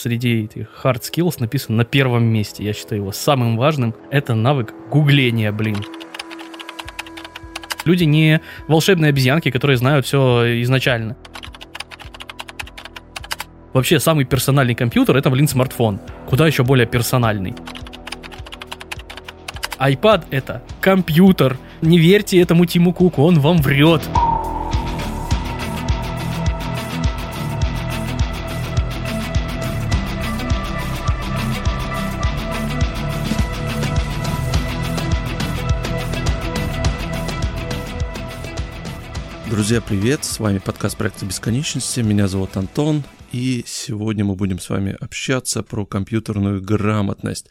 [0.00, 2.64] среди этих hard skills написан на первом месте.
[2.64, 3.94] Я считаю его самым важным.
[4.10, 5.76] Это навык гугления, блин.
[7.84, 11.16] Люди не волшебные обезьянки, которые знают все изначально.
[13.72, 16.00] Вообще, самый персональный компьютер это, блин, смартфон.
[16.26, 17.54] Куда еще более персональный.
[19.78, 21.56] iPad это компьютер.
[21.80, 24.02] Не верьте этому Тиму Куку, он вам врет.
[39.70, 40.24] Друзья, привет!
[40.24, 42.00] С вами подкаст проекта Бесконечности.
[42.00, 47.48] Меня зовут Антон, и сегодня мы будем с вами общаться про компьютерную грамотность.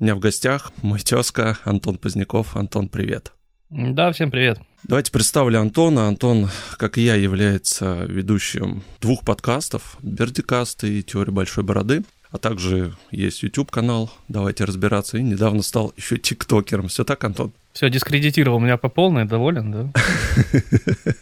[0.00, 2.56] У меня в гостях мой тезка Антон Поздняков.
[2.56, 3.30] Антон, привет!
[3.68, 4.58] Да, всем привет.
[4.82, 6.08] Давайте представлю Антона.
[6.08, 12.02] Антон, как и я, является ведущим двух подкастов «Бердикаст» и «Теория большой бороды».
[12.32, 15.18] А также есть YouTube-канал «Давайте разбираться».
[15.18, 16.88] И недавно стал еще тиктокером.
[16.88, 17.52] Все так, Антон?
[17.74, 19.92] Все, дискредитировал меня по полной, доволен, да?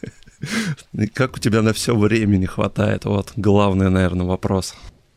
[1.14, 3.04] Как у тебя на все времени хватает?
[3.04, 4.74] Вот главный, наверное, вопрос.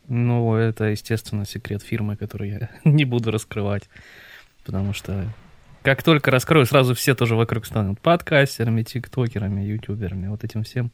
[0.08, 3.88] Ну, это, естественно, секрет фирмы, который я не буду раскрывать.
[4.64, 5.32] Потому что
[5.82, 10.92] как только раскрою, сразу все тоже вокруг станут подкастерами, тиктокерами, ютуберами, вот этим всем.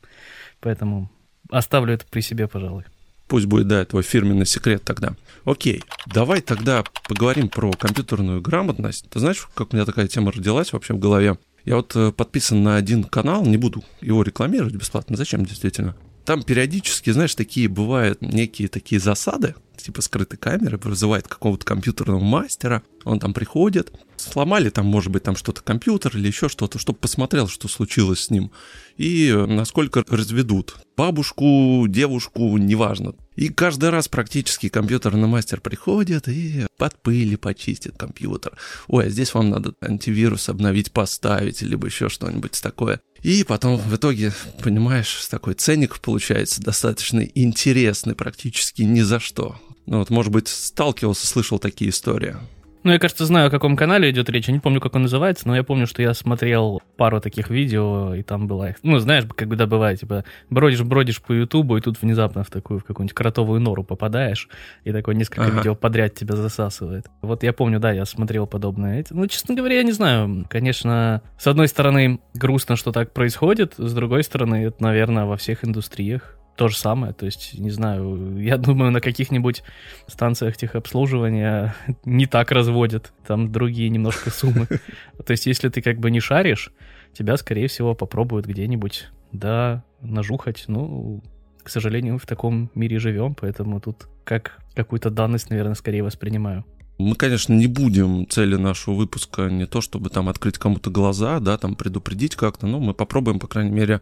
[0.61, 1.11] Поэтому
[1.51, 2.84] оставлю это при себе, пожалуй.
[3.27, 5.15] Пусть будет, да, твой фирменный секрет тогда.
[5.45, 9.11] Окей, давай тогда поговорим про компьютерную грамотность.
[9.11, 11.37] Ты знаешь, как у меня такая тема родилась вообще в голове?
[11.69, 15.19] Я вот э, подписан на один канал, не буду его рекламировать бесплатно.
[15.19, 15.95] Зачем, действительно?
[16.29, 22.83] Там периодически, знаешь, такие бывают некие такие засады, типа скрытой камеры, вызывает какого-то компьютерного мастера,
[23.05, 27.49] он там приходит, сломали там, может быть, там что-то компьютер или еще что-то, чтобы посмотрел,
[27.49, 28.51] что случилось с ним,
[28.99, 33.15] и насколько разведут бабушку, девушку, неважно.
[33.37, 38.59] И каждый раз практически компьютерный мастер приходит и под пыли почистит компьютер.
[38.89, 43.00] Ой, а здесь вам надо антивирус обновить, поставить, либо еще что-нибудь такое.
[43.23, 49.56] И потом в итоге, понимаешь, такой ценник получается достаточно интересный, практически ни за что.
[49.87, 52.37] Ну вот, может быть, сталкивался, слышал такие истории.
[52.84, 54.49] Ну, я, кажется, знаю, о каком канале идет речь.
[54.49, 58.15] Я не помню, как он называется, но я помню, что я смотрел пару таких видео,
[58.15, 58.75] и там была...
[58.83, 63.15] Ну, знаешь, когда бывает, типа, бродишь-бродишь по Ютубу, и тут внезапно в такую, в какую-нибудь
[63.15, 64.49] кротовую нору попадаешь,
[64.84, 65.56] и такое несколько ага.
[65.56, 67.06] видео подряд тебя засасывает.
[67.22, 69.05] Вот я помню, да, я смотрел подобное.
[69.10, 70.47] Ну, честно говоря, я не знаю.
[70.49, 75.65] Конечно, с одной стороны, грустно, что так происходит, с другой стороны, это, наверное, во всех
[75.65, 77.13] индустриях то же самое.
[77.13, 79.63] То есть, не знаю, я думаю, на каких-нибудь
[80.09, 81.75] станциях техобслуживания
[82.05, 83.13] не так разводят.
[83.27, 84.67] Там другие немножко суммы.
[85.25, 86.73] То есть, если ты как бы не шаришь,
[87.13, 90.65] тебя, скорее всего, попробуют где-нибудь, да, нажухать.
[90.67, 91.23] Ну,
[91.63, 96.65] к сожалению, мы в таком мире живем, поэтому тут как какую-то данность, наверное, скорее воспринимаю.
[96.99, 101.57] Мы, конечно, не будем цели нашего выпуска не то, чтобы там открыть кому-то глаза, да,
[101.57, 104.01] там предупредить как-то, но мы попробуем, по крайней мере,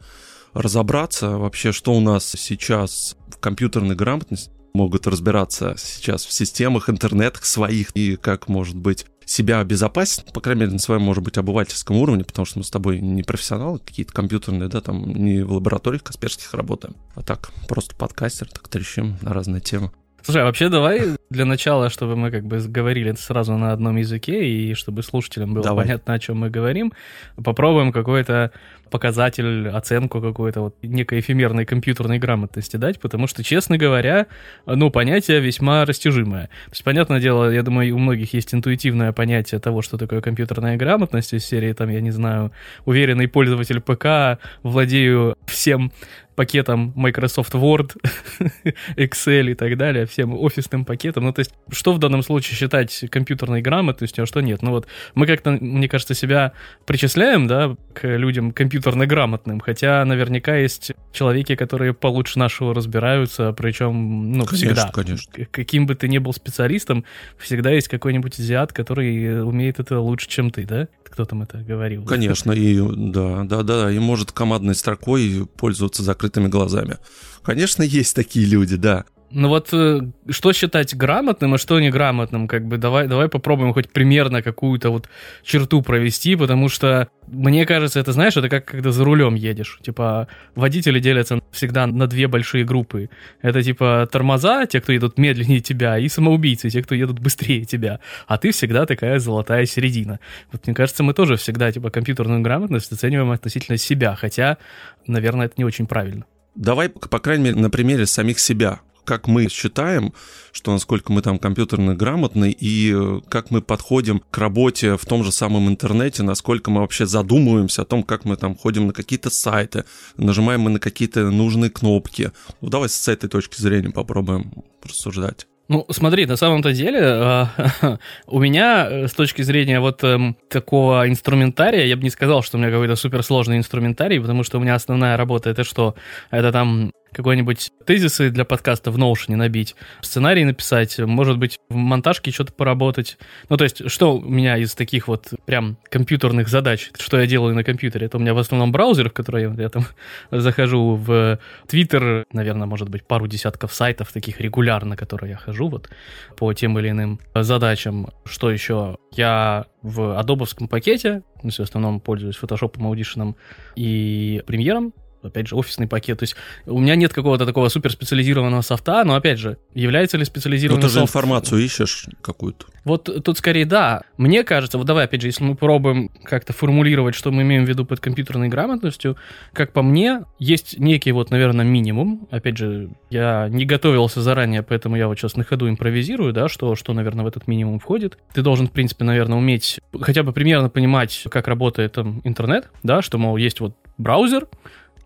[0.56, 7.44] разобраться вообще, что у нас сейчас в компьютерной грамотности, могут разбираться сейчас в системах, интернетах
[7.44, 11.96] своих и как, может быть, себя обезопасить, по крайней мере, на своем, может быть, обывательском
[11.96, 16.04] уровне, потому что мы с тобой не профессионалы какие-то компьютерные, да, там не в лабораториях
[16.04, 19.90] Касперских работаем, а так просто подкастер, так трещим на разные темы.
[20.26, 24.44] Слушай, а вообще давай для начала, чтобы мы как бы говорили сразу на одном языке,
[24.44, 25.86] и чтобы слушателям было давай.
[25.86, 26.92] понятно, о чем мы говорим,
[27.36, 28.50] попробуем какой-то
[28.90, 34.26] показатель, оценку какую-то вот некой эфемерной компьютерной грамотности дать, потому что, честно говоря,
[34.66, 36.44] ну, понятие весьма растяжимое.
[36.46, 40.76] То есть, понятное дело, я думаю, у многих есть интуитивное понятие того, что такое компьютерная
[40.76, 42.52] грамотность из серии, там, я не знаю,
[42.84, 45.92] уверенный пользователь ПК, владею всем
[46.36, 47.96] пакетом Microsoft Word,
[48.96, 51.24] Excel и так далее, всем офисным пакетом.
[51.24, 54.62] Ну, то есть, что в данном случае считать компьютерной грамотностью, а что нет?
[54.62, 56.52] Ну, вот мы как-то, мне кажется, себя
[56.84, 64.32] причисляем, да, к людям компьютерно грамотным, хотя наверняка есть человеки, которые получше нашего разбираются, причем,
[64.32, 64.90] ну, конечно, всегда.
[64.92, 65.32] Конечно.
[65.50, 67.04] Каким бы ты ни был специалистом,
[67.38, 70.88] всегда есть какой-нибудь азиат, который умеет это лучше, чем ты, да?
[71.04, 72.04] Кто там это говорил?
[72.04, 76.98] Конечно, и да, да, да, и может командной строкой пользоваться закрытыми глазами.
[77.42, 79.04] Конечно, есть такие люди, да.
[79.30, 80.00] Ну вот э,
[80.30, 85.08] что считать грамотным, а что неграмотным, как бы давай, давай попробуем хоть примерно какую-то вот
[85.42, 89.80] черту провести, потому что мне кажется, это знаешь, это как когда за рулем едешь.
[89.82, 93.10] Типа водители делятся всегда на две большие группы.
[93.42, 97.98] Это типа тормоза, те, кто едут медленнее тебя, и самоубийцы, те, кто едут быстрее тебя.
[98.28, 100.20] А ты всегда такая золотая середина.
[100.52, 104.58] Вот мне кажется, мы тоже всегда типа компьютерную грамотность оцениваем относительно себя, хотя,
[105.06, 106.26] наверное, это не очень правильно.
[106.54, 110.12] Давай, по крайней мере, на примере самих себя как мы считаем,
[110.52, 115.24] что насколько мы там компьютерно грамотны, и э, как мы подходим к работе в том
[115.24, 119.30] же самом интернете, насколько мы вообще задумываемся о том, как мы там ходим на какие-то
[119.30, 119.84] сайты,
[120.16, 122.32] нажимаем мы на какие-то нужные кнопки.
[122.60, 125.46] Ну, давай с этой точки зрения попробуем рассуждать.
[125.68, 127.46] Ну, смотри, на самом-то деле э,
[128.28, 132.56] у меня э, с точки зрения вот э, такого инструментария, я бы не сказал, что
[132.56, 135.96] у меня какой-то суперсложный инструментарий, потому что у меня основная работа это что?
[136.30, 142.30] Это там какой-нибудь тезисы для подкаста в Notion набить, сценарий написать, может быть, в монтажке
[142.30, 143.16] что-то поработать.
[143.48, 147.54] Ну, то есть, что у меня из таких вот прям компьютерных задач, что я делаю
[147.54, 149.86] на компьютере, это у меня в основном браузер, в который я, я там
[150.30, 155.88] захожу в Twitter, наверное, может быть, пару десятков сайтов таких регулярно, которые я хожу вот
[156.36, 158.10] по тем или иным задачам.
[158.26, 158.98] Что еще?
[159.12, 163.36] Я в адобовском пакете, в основном пользуюсь Photoshop, Audition
[163.74, 164.92] и премьером,
[165.26, 166.18] опять же, офисный пакет.
[166.18, 166.36] То есть
[166.66, 170.92] у меня нет какого-то такого суперспециализированного софта, но, опять же, является ли специализированный Ну, ты
[170.92, 171.10] же софт...
[171.10, 172.66] информацию ищешь какую-то.
[172.84, 174.02] Вот тут скорее да.
[174.16, 177.68] Мне кажется, вот давай, опять же, если мы пробуем как-то формулировать, что мы имеем в
[177.68, 179.16] виду под компьютерной грамотностью,
[179.52, 182.28] как по мне, есть некий вот, наверное, минимум.
[182.30, 186.76] Опять же, я не готовился заранее, поэтому я вот сейчас на ходу импровизирую, да, что,
[186.76, 188.18] что, наверное, в этот минимум входит.
[188.32, 193.02] Ты должен, в принципе, наверное, уметь хотя бы примерно понимать, как работает там интернет, да,
[193.02, 194.46] что, мол, есть вот браузер,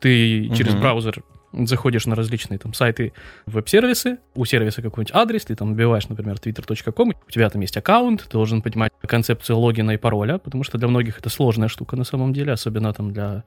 [0.00, 0.54] ты угу.
[0.56, 3.12] через браузер заходишь на различные там сайты,
[3.46, 8.22] веб-сервисы, у сервиса какой-нибудь адрес, ты там вбиваешь, например, twitter.com, у тебя там есть аккаунт,
[8.22, 12.04] ты должен понимать концепцию логина и пароля, потому что для многих это сложная штука на
[12.04, 13.44] самом деле, особенно там для...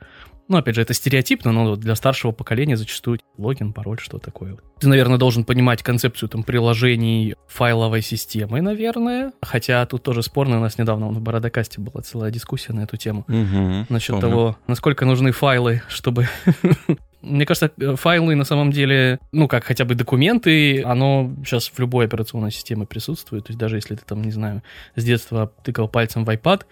[0.48, 4.58] Ну, опять же, это стереотипно, но для старшего поколения зачастую логин, пароль, что такое.
[4.80, 10.62] Ты, наверное, должен понимать концепцию там приложений файловой системы, наверное, хотя тут тоже спорно, у
[10.62, 14.22] нас недавно в Бородокасте была целая дискуссия на эту тему, угу, насчет помню.
[14.22, 16.28] того, насколько нужны файлы, чтобы
[17.24, 21.80] Мне кажется, э, файлы на самом деле, ну, как хотя бы документы, оно сейчас в
[21.80, 23.46] любой операционной системе присутствует.
[23.46, 24.62] То есть даже если ты там, не знаю,
[24.96, 26.64] с детства тыкал пальцем в iPad,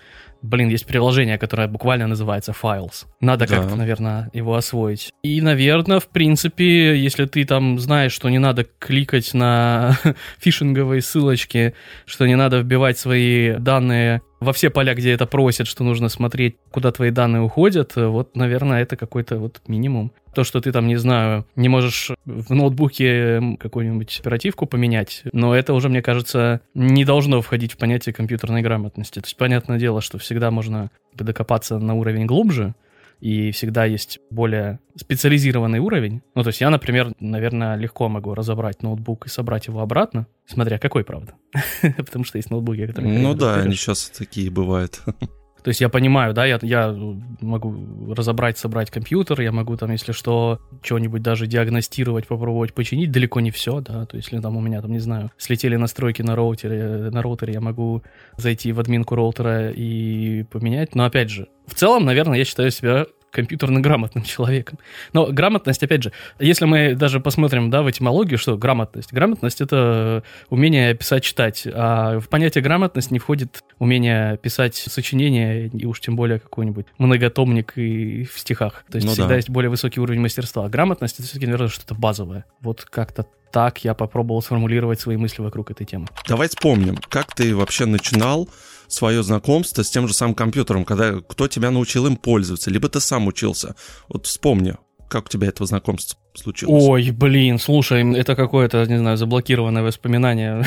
[0.41, 3.05] блин, есть приложение, которое буквально называется Files.
[3.19, 3.57] Надо да.
[3.57, 5.11] как-то, наверное, его освоить.
[5.23, 9.97] И, наверное, в принципе, если ты там знаешь, что не надо кликать на
[10.39, 11.73] фишинговые ссылочки,
[12.05, 16.57] что не надо вбивать свои данные во все поля, где это просят, что нужно смотреть,
[16.71, 20.11] куда твои данные уходят, вот, наверное, это какой-то вот минимум.
[20.33, 25.73] То, что ты там, не знаю, не можешь в ноутбуке какую-нибудь оперативку поменять, но это
[25.73, 29.19] уже, мне кажется, не должно входить в понятие компьютерной грамотности.
[29.19, 32.73] То есть, понятное дело, что всегда можно докопаться на уровень глубже,
[33.21, 36.21] и всегда есть более специализированный уровень.
[36.33, 40.79] Ну, то есть я, например, наверное, легко могу разобрать ноутбук и собрать его обратно, смотря
[40.79, 41.35] какой, правда.
[41.97, 43.19] Потому что есть ноутбуки, которые...
[43.19, 45.01] Ну да, они сейчас такие бывают.
[45.63, 46.95] То есть я понимаю, да, я, я
[47.41, 53.39] могу разобрать, собрать компьютер, я могу там, если что, что-нибудь даже диагностировать, попробовать починить, далеко
[53.41, 56.35] не все, да, то есть если там у меня, там, не знаю, слетели настройки на
[56.35, 58.01] роутере, на роутере я могу
[58.37, 63.05] зайти в админку роутера и поменять, но опять же, в целом, наверное, я считаю себя
[63.31, 64.77] компьютерно грамотным человеком.
[65.13, 69.11] Но грамотность, опять же, если мы даже посмотрим да, в этимологию, что грамотность?
[69.11, 71.67] Грамотность— это умение писать, читать.
[71.71, 77.73] А в понятие грамотность не входит умение писать сочинение, и уж тем более какой-нибудь многотомник
[77.77, 78.83] и в стихах.
[78.91, 79.35] То есть ну всегда да.
[79.37, 80.65] есть более высокий уровень мастерства.
[80.65, 82.45] А грамотность— это все-таки, наверное, что-то базовое.
[82.59, 86.07] Вот как-то так я попробовал сформулировать свои мысли вокруг этой темы.
[86.27, 88.49] Давай вспомним, как ты вообще начинал
[88.87, 92.99] свое знакомство с тем же самым компьютером, когда кто тебя научил им пользоваться, либо ты
[92.99, 93.75] сам учился.
[94.09, 94.75] Вот вспомни,
[95.09, 96.83] как у тебя этого знакомства случилось?
[96.87, 100.63] Ой, блин, слушай, это какое-то, не знаю, заблокированное воспоминание.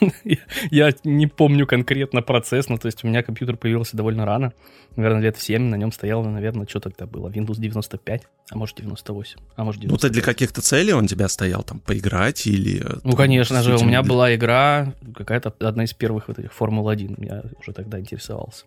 [0.70, 4.52] Я не помню конкретно процесс, но то есть у меня компьютер появился довольно рано,
[4.96, 8.76] наверное, лет в 7, на нем стоял, наверное, что тогда было, Windows 95, а может
[8.76, 9.90] 98, а может 95.
[9.90, 12.82] Ну, ты для каких-то целей он тебя стоял, там, поиграть или...
[12.82, 17.24] Э, ну, конечно же, у меня была игра, какая-то одна из первых вот этих Формул-1,
[17.24, 18.64] я уже тогда интересовался.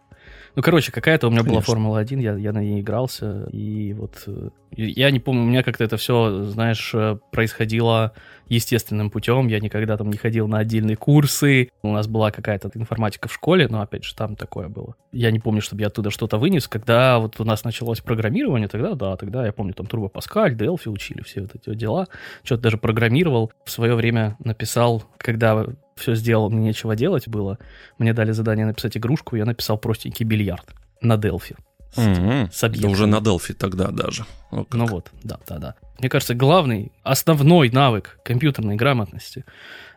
[0.55, 1.53] Ну, короче, какая-то у меня Конечно.
[1.53, 5.63] была Формула-1, я, я на ней игрался, и вот э, я не помню, у меня
[5.63, 8.13] как-то это все, знаешь, э, происходило
[8.47, 13.27] естественным путем, я никогда там не ходил на отдельные курсы, у нас была какая-то информатика
[13.27, 14.95] в школе, но, опять же, там такое было.
[15.11, 18.93] Я не помню, чтобы я оттуда что-то вынес, когда вот у нас началось программирование, тогда,
[18.93, 22.07] да, тогда я помню, там Turbo Pascal, Delphi учили, все вот эти дела,
[22.43, 27.57] что-то даже программировал, в свое время написал, когда все сделал, мне нечего делать было.
[27.97, 30.65] Мне дали задание написать игрушку, я написал простенький бильярд
[31.01, 31.55] на Delphi.
[31.93, 32.51] С, mm-hmm.
[32.51, 34.25] с да уже на Delphi тогда даже.
[34.51, 35.75] О, ну вот, да, да, да.
[35.99, 39.45] Мне кажется, главный, основной навык компьютерной грамотности,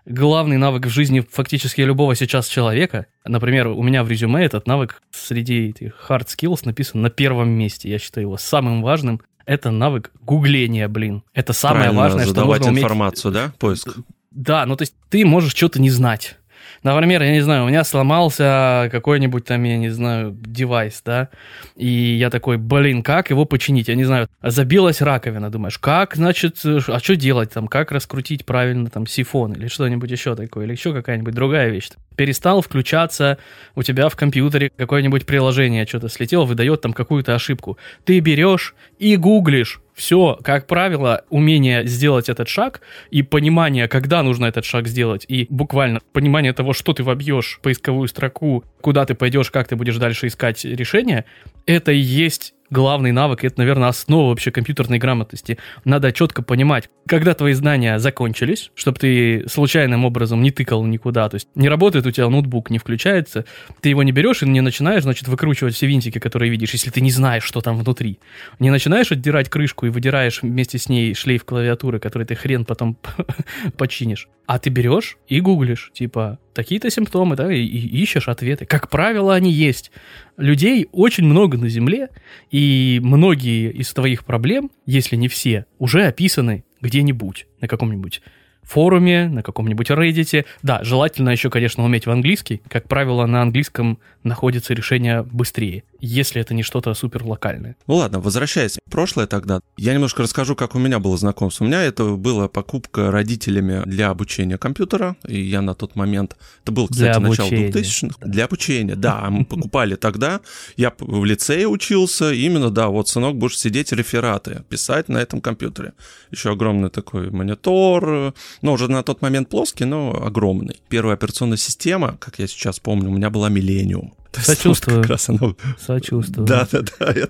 [0.04, 5.02] главный навык в жизни фактически любого сейчас человека, например, у меня в резюме этот навык
[5.10, 7.90] среди этих hard skills написан на первом месте.
[7.90, 11.22] Я считаю его самым важным это навык гугления, блин.
[11.32, 12.84] Это самое Правильно важное, что нужно уметь.
[12.84, 13.52] информацию, да?
[13.58, 13.96] Поиск.
[14.30, 16.36] Да, ну то есть ты можешь что-то не знать.
[16.82, 21.28] Например, я не знаю, у меня сломался какой-нибудь там, я не знаю, девайс, да,
[21.76, 23.88] и я такой, блин, как его починить?
[23.88, 28.90] Я не знаю, забилась раковина, думаешь, как, значит, а что делать там, как раскрутить правильно
[28.90, 31.90] там сифон или что-нибудь еще такое, или еще какая-нибудь другая вещь.
[32.16, 33.38] Перестал включаться
[33.74, 37.78] у тебя в компьютере какое-нибудь приложение, что-то слетело, выдает там какую-то ошибку.
[38.04, 44.46] Ты берешь и гуглишь, все, как правило, умение сделать этот шаг и понимание, когда нужно
[44.46, 49.50] этот шаг сделать, и буквально понимание того, что ты вобьешь поисковую строку, куда ты пойдешь,
[49.50, 51.24] как ты будешь дальше искать решение,
[51.66, 55.58] это и есть главный навык, это, наверное, основа вообще компьютерной грамотности.
[55.84, 61.36] Надо четко понимать, когда твои знания закончились, чтобы ты случайным образом не тыкал никуда, то
[61.36, 63.44] есть не работает у тебя ноутбук, не включается,
[63.80, 67.00] ты его не берешь и не начинаешь, значит, выкручивать все винтики, которые видишь, если ты
[67.00, 68.20] не знаешь, что там внутри.
[68.58, 72.96] Не начинаешь отдирать крышку и выдираешь вместе с ней шлейф клавиатуры, который ты хрен потом
[73.76, 74.28] починишь.
[74.46, 78.66] А ты берешь и гуглишь, типа, такие-то симптомы, да, и, и ищешь ответы.
[78.66, 79.92] Как правило, они есть.
[80.36, 82.08] Людей очень много на Земле,
[82.50, 88.22] и многие из твоих проблем, если не все, уже описаны где-нибудь, на каком-нибудь
[88.68, 90.44] форуме, на каком-нибудь Reddit.
[90.62, 92.62] Да, желательно еще, конечно, уметь в английский.
[92.68, 97.76] Как правило, на английском находится решение быстрее, если это не что-то супер локальное.
[97.86, 101.64] Ну ладно, возвращаясь в прошлое тогда, я немножко расскажу, как у меня было знакомство.
[101.64, 106.72] У меня это была покупка родителями для обучения компьютера, и я на тот момент, это
[106.72, 107.70] был, кстати, Для начало обучения.
[107.70, 110.40] 2000-х, для обучения, да, мы покупали тогда,
[110.76, 115.94] я в лицее учился, именно, да, вот, сынок, будешь сидеть рефераты, писать на этом компьютере.
[116.30, 120.80] Еще огромный такой монитор, ну, уже на тот момент плоский, но огромный.
[120.88, 124.10] Первая операционная система, как я сейчас помню, у меня была Millennium.
[124.32, 125.00] То есть вот Сочувствую.
[125.00, 125.38] Как раз она
[125.80, 126.46] Сочувствую.
[126.46, 127.14] да, да, да.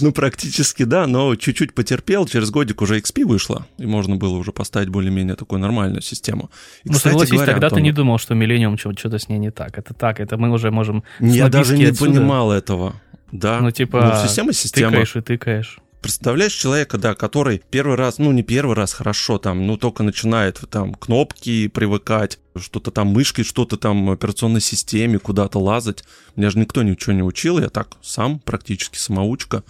[0.00, 2.26] Ну, практически да, но чуть-чуть потерпел.
[2.26, 6.50] Через годик уже XP вышло, и можно было уже поставить более-менее такую нормальную систему.
[6.82, 9.50] И, Ну, кстати согласись, говоря, тогда ты не думал, что Миллениум что-то с ней не
[9.52, 9.78] так.
[9.78, 11.04] Это так, это мы уже можем...
[11.20, 12.10] Я даже не отсюда.
[12.10, 12.94] понимал этого.
[13.30, 13.60] Да.
[13.60, 14.90] Ну, типа, Ну, система система.
[14.90, 15.78] Тыкаешь и тыкаешь.
[16.02, 20.60] Представляешь человека, да, который первый раз, ну не первый раз, хорошо, там, ну только начинает
[20.68, 26.02] там кнопки привыкать, что-то там мышкой, что-то там операционной системе, куда-то лазать.
[26.34, 29.62] Меня же никто ничего не учил, я так сам, практически самоучка.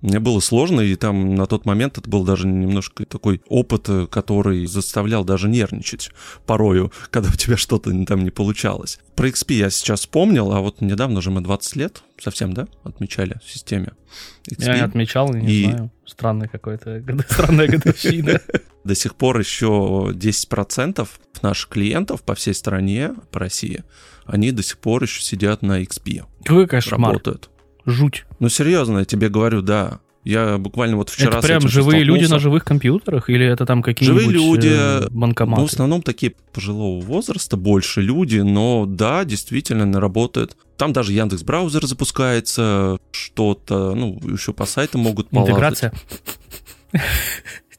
[0.00, 4.06] Мне было сложно, и там на тот момент это был даже немножко такой опыт, э,
[4.06, 6.10] который заставлял даже нервничать
[6.46, 9.00] порою, когда у тебя что-то там не получалось.
[9.16, 13.40] Про XP я сейчас вспомнил, а вот недавно же мы 20 лет совсем, да, отмечали
[13.44, 13.92] в системе
[14.48, 14.64] XP.
[14.66, 15.90] Я не отмечал, не И- знаю.
[16.06, 18.40] Странная какой-то, странная годовщина.
[18.84, 21.06] До сих пор еще 10%
[21.42, 23.84] наших клиентов по всей стране, по России,
[24.24, 27.10] они до сих пор еще сидят на XP, Какой кошмар.
[27.12, 27.50] работают.
[27.88, 28.26] Жуть.
[28.38, 30.00] Ну, серьезно, я тебе говорю, да.
[30.24, 33.30] Я буквально вот вчера это прям живые люди на живых компьютерах?
[33.30, 35.62] Или это там какие-нибудь Живые люди, э, Ну, в банкоматы?
[35.64, 40.54] основном такие пожилого возраста, больше люди, но да, действительно, работает.
[40.76, 45.50] Там даже Яндекс браузер запускается, что-то, ну, еще по сайтам могут полазать.
[45.52, 45.92] Интеграция.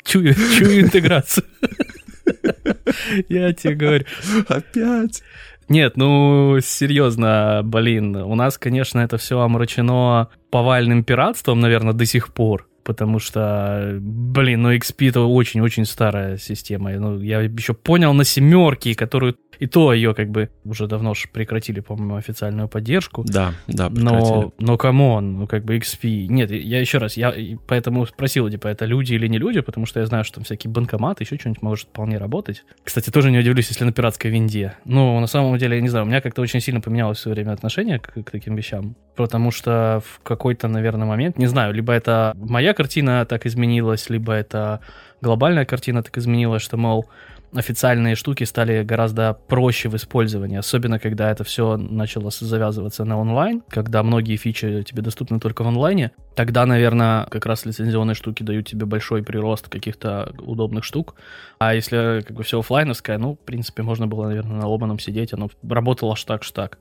[0.03, 1.45] Чую, чую интеграцию.
[3.29, 4.05] Я тебе говорю.
[4.47, 5.21] Опять.
[5.69, 12.33] Нет, ну, серьезно, блин, у нас, конечно, это все омрачено повальным пиратством, наверное, до сих
[12.33, 12.67] пор.
[12.83, 16.89] Потому что, блин, ну XP это очень-очень старая система.
[16.93, 21.27] Ну, я еще понял на семерке, которую и то ее как бы уже давно ж
[21.31, 23.23] прекратили, по-моему, официальную поддержку.
[23.27, 24.33] Да, да, прекратили.
[24.33, 26.27] Но, но come on, ну как бы XP.
[26.27, 27.33] Нет, я еще раз, я
[27.67, 30.71] поэтому спросил, типа, это люди или не люди, потому что я знаю, что там всякие
[30.71, 32.63] банкоматы, еще что-нибудь может вполне работать.
[32.83, 34.75] Кстати, тоже не удивлюсь, если на пиратской винде.
[34.85, 37.35] Ну, на самом деле, я не знаю, у меня как-то очень сильно поменялось в свое
[37.35, 38.95] время отношение к, к таким вещам.
[39.15, 44.31] Потому что в какой-то, наверное, момент, не знаю, либо это моя картина так изменилась, либо
[44.31, 44.79] это
[45.21, 47.09] глобальная картина так изменилась, что, мол,
[47.53, 53.63] официальные штуки стали гораздо проще в использовании, особенно когда это все начало завязываться на онлайн,
[53.69, 58.67] когда многие фичи тебе доступны только в онлайне, тогда, наверное, как раз лицензионные штуки дают
[58.67, 61.15] тебе большой прирост каких-то удобных штук,
[61.57, 65.33] а если как бы все оффлайновское, ну, в принципе, можно было, наверное, на ломаном сидеть,
[65.33, 66.77] оно работало аж так, ж так.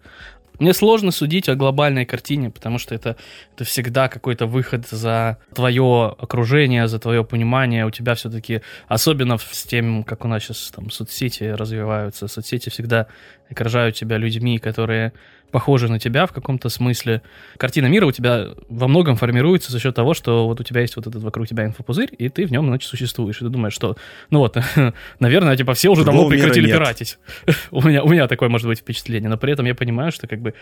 [0.58, 3.16] Мне сложно судить о глобальной картине, потому что это,
[3.54, 7.86] это всегда какой-то выход за твое окружение, за твое понимание.
[7.86, 13.06] У тебя все-таки, особенно с тем, как у нас сейчас там соцсети развиваются, соцсети всегда
[13.50, 15.12] окружают тебя людьми, которые
[15.50, 17.22] похожи на тебя в каком-то смысле.
[17.56, 20.96] Картина мира у тебя во многом формируется за счет того, что вот у тебя есть
[20.96, 23.36] вот этот вокруг тебя инфопузырь, и ты в нем, значит, существуешь.
[23.36, 23.96] И ты думаешь, что,
[24.30, 24.56] ну вот,
[25.20, 27.18] наверное, типа все уже давно прекратили пиратить.
[27.70, 30.40] у, меня, у меня такое может быть впечатление, но при этом я понимаю, что как
[30.40, 30.54] бы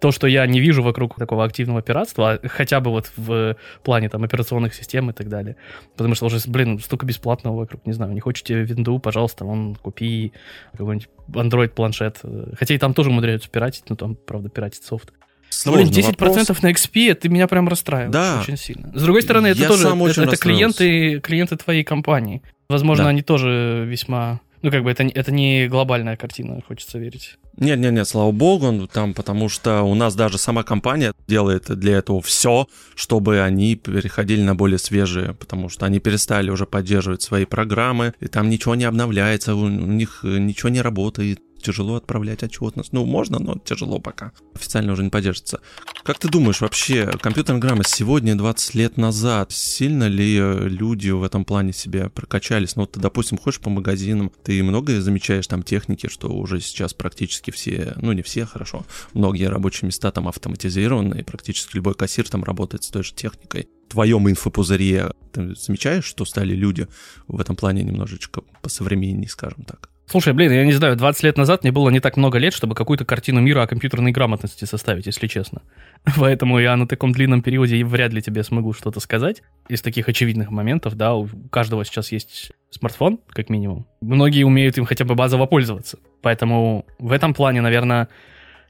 [0.00, 4.08] то, что я не вижу вокруг такого активного пиратства, а хотя бы вот в плане
[4.08, 5.56] там операционных систем и так далее.
[5.96, 10.32] Потому что уже, блин, столько бесплатного вокруг, не знаю, не хочете винду, пожалуйста, вон, купи
[10.72, 12.20] какой-нибудь Android-планшет.
[12.58, 15.12] Хотя и там тоже умудряются пиратить, но там, правда, пиратить софт.
[15.50, 16.62] Сложный ну, блин, 10% вопрос.
[16.62, 18.40] на XP, это меня прям расстраивает да.
[18.42, 18.90] очень сильно.
[18.94, 22.42] С другой стороны, это я тоже это, это клиенты, клиенты твоей компании.
[22.68, 23.10] Возможно, да.
[23.10, 27.36] они тоже весьма ну, как бы это, это не глобальная картина, хочется верить.
[27.56, 31.98] Нет, нет, нет, слава богу, там, потому что у нас даже сама компания делает для
[31.98, 37.44] этого все, чтобы они переходили на более свежие, потому что они перестали уже поддерживать свои
[37.44, 42.92] программы, и там ничего не обновляется, у них ничего не работает, тяжело отправлять отчетность.
[42.92, 44.32] Ну, можно, но тяжело пока.
[44.54, 45.60] Официально уже не поддержится.
[46.04, 51.22] Как ты думаешь, вообще, компьютерная грамма сегодня, 20 лет назад, сильно ли э, люди в
[51.22, 52.76] этом плане себе прокачались?
[52.76, 56.94] Ну, вот ты, допустим, ходишь по магазинам, ты многое замечаешь там техники, что уже сейчас
[56.94, 62.28] практически все, ну, не все, хорошо, многие рабочие места там автоматизированы, и практически любой кассир
[62.28, 66.86] там работает с той же техникой в твоем инфопузыре ты замечаешь, что стали люди
[67.26, 69.88] в этом плане немножечко посовременнее, скажем так?
[70.10, 72.74] Слушай, блин, я не знаю, 20 лет назад мне было не так много лет, чтобы
[72.74, 75.60] какую-то картину мира о компьютерной грамотности составить, если честно.
[76.16, 79.42] Поэтому я на таком длинном периоде вряд ли тебе смогу что-то сказать.
[79.68, 83.86] Из таких очевидных моментов, да, у каждого сейчас есть смартфон, как минимум.
[84.00, 85.98] Многие умеют им хотя бы базово пользоваться.
[86.22, 88.08] Поэтому в этом плане, наверное,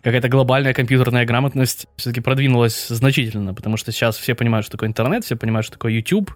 [0.02, 5.24] какая-то глобальная компьютерная грамотность все-таки продвинулась значительно, потому что сейчас все понимают, что такое интернет,
[5.24, 6.34] все понимают, что такое YouTube,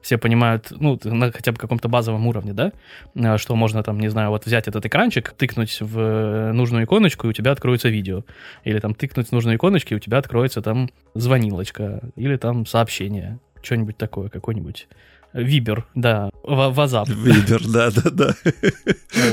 [0.00, 2.72] все понимают, ну, на хотя бы каком-то базовом уровне, да,
[3.14, 7.26] э, что можно там, не знаю, вот взять этот экранчик, тыкнуть в э, нужную иконочку,
[7.26, 8.24] и у тебя откроется видео.
[8.64, 13.38] Или там тыкнуть в нужную иконочку, и у тебя откроется там звонилочка, или там сообщение,
[13.62, 14.88] что-нибудь такое, какой-нибудь
[15.34, 17.08] Вибер, да, Вазап.
[17.08, 18.34] Вибер, да, да, да.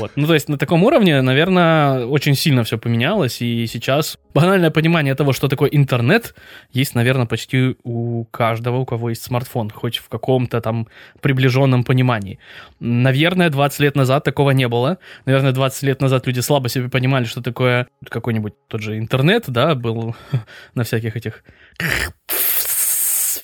[0.00, 0.10] Вот.
[0.16, 5.14] Ну, то есть на таком уровне, наверное, очень сильно все поменялось, и сейчас банальное понимание
[5.14, 6.34] того, что такое интернет,
[6.72, 10.88] есть, наверное, почти у каждого, у кого есть смартфон, хоть в каком-то там
[11.20, 12.40] приближенном понимании.
[12.80, 14.98] Наверное, 20 лет назад такого не было.
[15.24, 19.76] Наверное, 20 лет назад люди слабо себе понимали, что такое какой-нибудь тот же интернет, да,
[19.76, 20.16] был
[20.74, 21.44] на всяких этих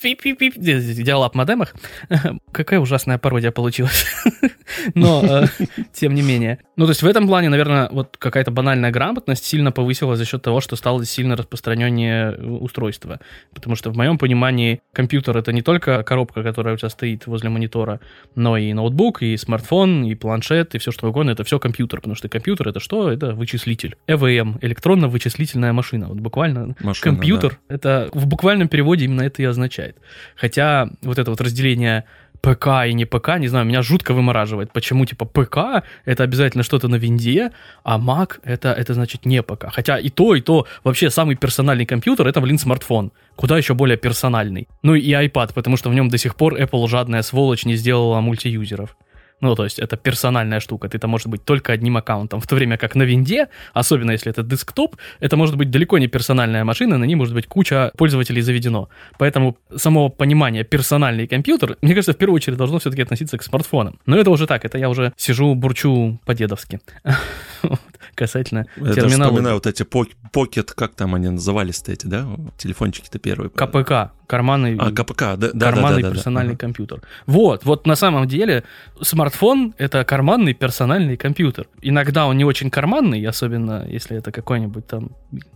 [0.01, 1.75] диалап модемах.
[2.51, 4.05] Какая ужасная пародия получилась.
[4.95, 5.45] Но, э,
[5.93, 6.59] тем не менее.
[6.79, 10.41] Ну, то есть в этом плане, наверное, вот какая-то банальная грамотность сильно повысилась за счет
[10.41, 13.19] того, что стало сильно распространение устройства.
[13.53, 17.49] Потому что в моем понимании компьютер это не только коробка, которая у тебя стоит возле
[17.49, 17.99] монитора,
[18.35, 21.31] но и ноутбук, и смартфон, и планшет, и все что угодно.
[21.31, 21.99] Это все компьютер.
[21.99, 23.11] Потому что компьютер это что?
[23.11, 23.97] Это вычислитель.
[24.07, 26.07] ЭВМ, электронно-вычислительная машина.
[26.07, 27.75] Вот буквально машина, компьютер, да.
[27.75, 29.97] это в буквальном переводе именно это и означает.
[30.37, 32.05] Хотя вот это вот разделение
[32.41, 34.71] ПК и не ПК, не знаю, меня жутко вымораживает.
[34.71, 37.51] Почему, типа, ПК— это обязательно что-то на винде,
[37.83, 39.65] а Mac— это, это значит не ПК.
[39.71, 43.11] Хотя и то, и то, вообще самый персональный компьютер— это, блин, смартфон.
[43.35, 44.67] Куда еще более персональный.
[44.83, 48.19] Ну и iPad, потому что в нем до сих пор Apple жадная сволочь не сделала
[48.21, 48.95] мультиюзеров.
[49.41, 50.89] Ну, то есть это персональная штука.
[50.89, 52.39] Ты там может быть только одним аккаунтом.
[52.39, 56.07] В то время как на винде, особенно если это десктоп, это может быть далеко не
[56.07, 58.89] персональная машина, на ней может быть куча пользователей заведено.
[59.17, 63.99] Поэтому само понимание персональный компьютер, мне кажется, в первую очередь должно все-таки относиться к смартфонам.
[64.05, 66.79] Но это уже так, это я уже сижу, бурчу по-дедовски.
[68.15, 69.31] Касательно Я терминала.
[69.31, 72.27] вспоминаю вот эти покет, как там они назывались-то эти, да?
[72.57, 73.49] Телефончики-то первые.
[73.49, 77.01] КПК, карманный, а, КПК, да, карманный да, да, персональный да, компьютер.
[77.25, 78.63] Вот, вот на самом деле
[79.01, 81.67] смартфон— это карманный персональный компьютер.
[81.81, 85.11] Иногда он не очень карманный, особенно если это какой-нибудь там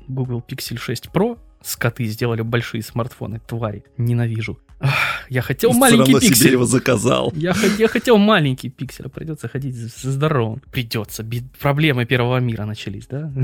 [0.07, 4.59] Google Pixel 6 Pro, скоты сделали большие смартфоны, твари, ненавижу.
[5.29, 6.51] Я хотел Все маленький пиксель.
[6.51, 7.31] его заказал.
[7.35, 10.61] Я, я хотел маленький пиксель, а придется ходить за здоровым.
[10.71, 11.25] Придется.
[11.59, 13.31] Проблемы первого мира начались, да?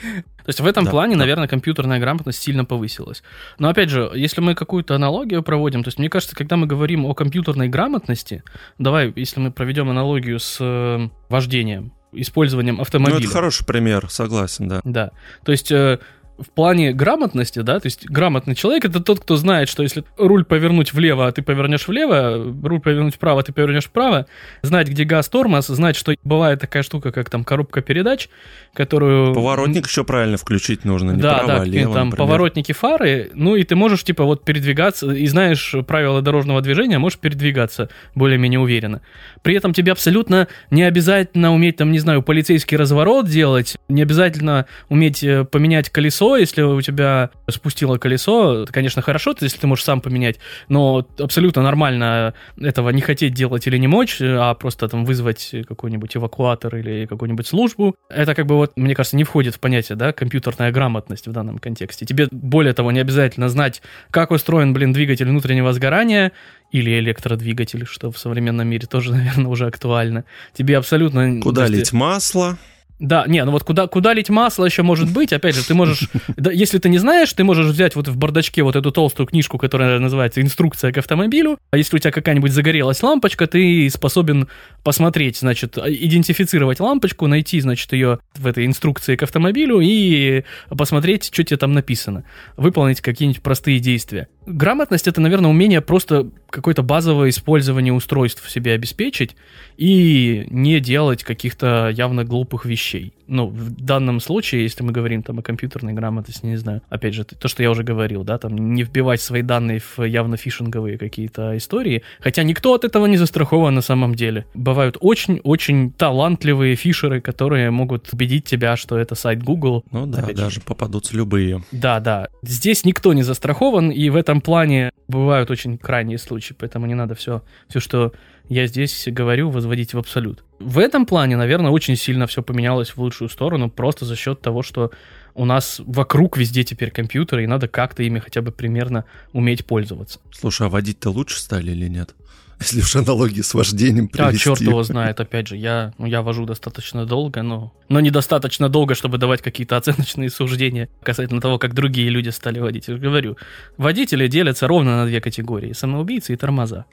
[0.00, 1.20] То есть в этом да, плане, да.
[1.20, 3.22] наверное, компьютерная грамотность сильно повысилась.
[3.58, 7.04] Но опять же, если мы какую-то аналогию проводим, то есть мне кажется, когда мы говорим
[7.04, 8.42] о компьютерной грамотности,
[8.78, 13.18] давай, если мы проведем аналогию с э, вождением, использованием автомобиля.
[13.18, 14.80] Ну, это хороший пример, согласен, да.
[14.84, 15.10] Да.
[15.44, 15.98] То есть э,
[16.40, 20.44] в плане грамотности, да, то есть грамотный человек это тот, кто знает, что если руль
[20.44, 24.26] повернуть влево, а ты повернешь влево, руль повернуть вправо, а ты повернешь вправо,
[24.62, 28.28] знать, где газ, тормоз, знать, что бывает такая штука, как там коробка передач,
[28.72, 29.34] которую...
[29.34, 32.26] Поворотник еще правильно включить нужно, не да, право, да, а лево, там например.
[32.26, 37.18] поворотники фары, ну и ты можешь типа вот передвигаться, и знаешь правила дорожного движения, можешь
[37.18, 39.02] передвигаться более-менее уверенно.
[39.42, 44.66] При этом тебе абсолютно не обязательно уметь там, не знаю, полицейский разворот делать, не обязательно
[44.88, 49.84] уметь э, поменять колесо, если у тебя спустило колесо, это, конечно, хорошо, если ты можешь
[49.84, 50.38] сам поменять,
[50.68, 56.16] но абсолютно нормально этого не хотеть делать или не мочь, а просто там вызвать какой-нибудь
[56.16, 57.94] эвакуатор или какую-нибудь службу.
[58.08, 61.58] Это как бы вот, мне кажется, не входит в понятие, да, компьютерная грамотность в данном
[61.58, 62.06] контексте.
[62.06, 66.32] Тебе, более того, не обязательно знать, как устроен, блин, двигатель внутреннего сгорания,
[66.70, 70.24] или электродвигатель, что в современном мире тоже, наверное, уже актуально.
[70.52, 71.40] Тебе абсолютно...
[71.40, 72.58] Куда лить масло?
[73.00, 76.08] Да, не, ну вот куда, куда лить масло еще может быть, опять же, ты можешь,
[76.36, 79.56] да, если ты не знаешь, ты можешь взять вот в бардачке вот эту толстую книжку,
[79.56, 84.48] которая называется «Инструкция к автомобилю», а если у тебя какая-нибудь загорелась лампочка, ты способен
[84.84, 91.42] посмотреть, значит, идентифицировать лампочку, найти, значит, ее в этой инструкции к автомобилю и посмотреть, что
[91.42, 92.24] тебе там написано,
[92.58, 94.28] выполнить какие-нибудь простые действия.
[94.50, 99.36] Грамотность— это, наверное, умение просто какое-то базовое использование устройств себе обеспечить
[99.76, 103.12] и не делать каких-то явно глупых вещей.
[103.26, 107.24] Ну, в данном случае, если мы говорим там о компьютерной грамотности, не знаю, опять же,
[107.24, 111.56] то, что я уже говорил, да, там не вбивать свои данные в явно фишинговые какие-то
[111.56, 114.46] истории, хотя никто от этого не застрахован на самом деле.
[114.54, 119.84] Бывают очень-очень талантливые фишеры, которые могут убедить тебя, что это сайт Google.
[119.92, 120.60] Ну да, даже же.
[120.60, 121.62] попадутся любые.
[121.70, 122.28] Да, да.
[122.42, 127.14] Здесь никто не застрахован, и в этом плане бывают очень крайние случаи, поэтому не надо
[127.14, 128.12] все, все, что
[128.48, 130.44] я здесь говорю, возводить в абсолют.
[130.58, 134.62] В этом плане, наверное, очень сильно все поменялось в лучшую сторону, просто за счет того,
[134.62, 134.90] что
[135.34, 140.20] у нас вокруг везде теперь компьютеры, и надо как-то ими хотя бы примерно уметь пользоваться.
[140.32, 142.14] Слушай, а водить-то лучше стали или нет?
[142.60, 144.32] Если уж аналогии с вождением привести.
[144.32, 148.68] Да, черт его знает, опять же, я, ну, я вожу достаточно долго, но, но недостаточно
[148.68, 152.88] долго, чтобы давать какие-то оценочные суждения касательно того, как другие люди стали водить.
[152.88, 153.38] Я говорю,
[153.78, 156.84] водители делятся ровно на две категории, самоубийцы и тормоза.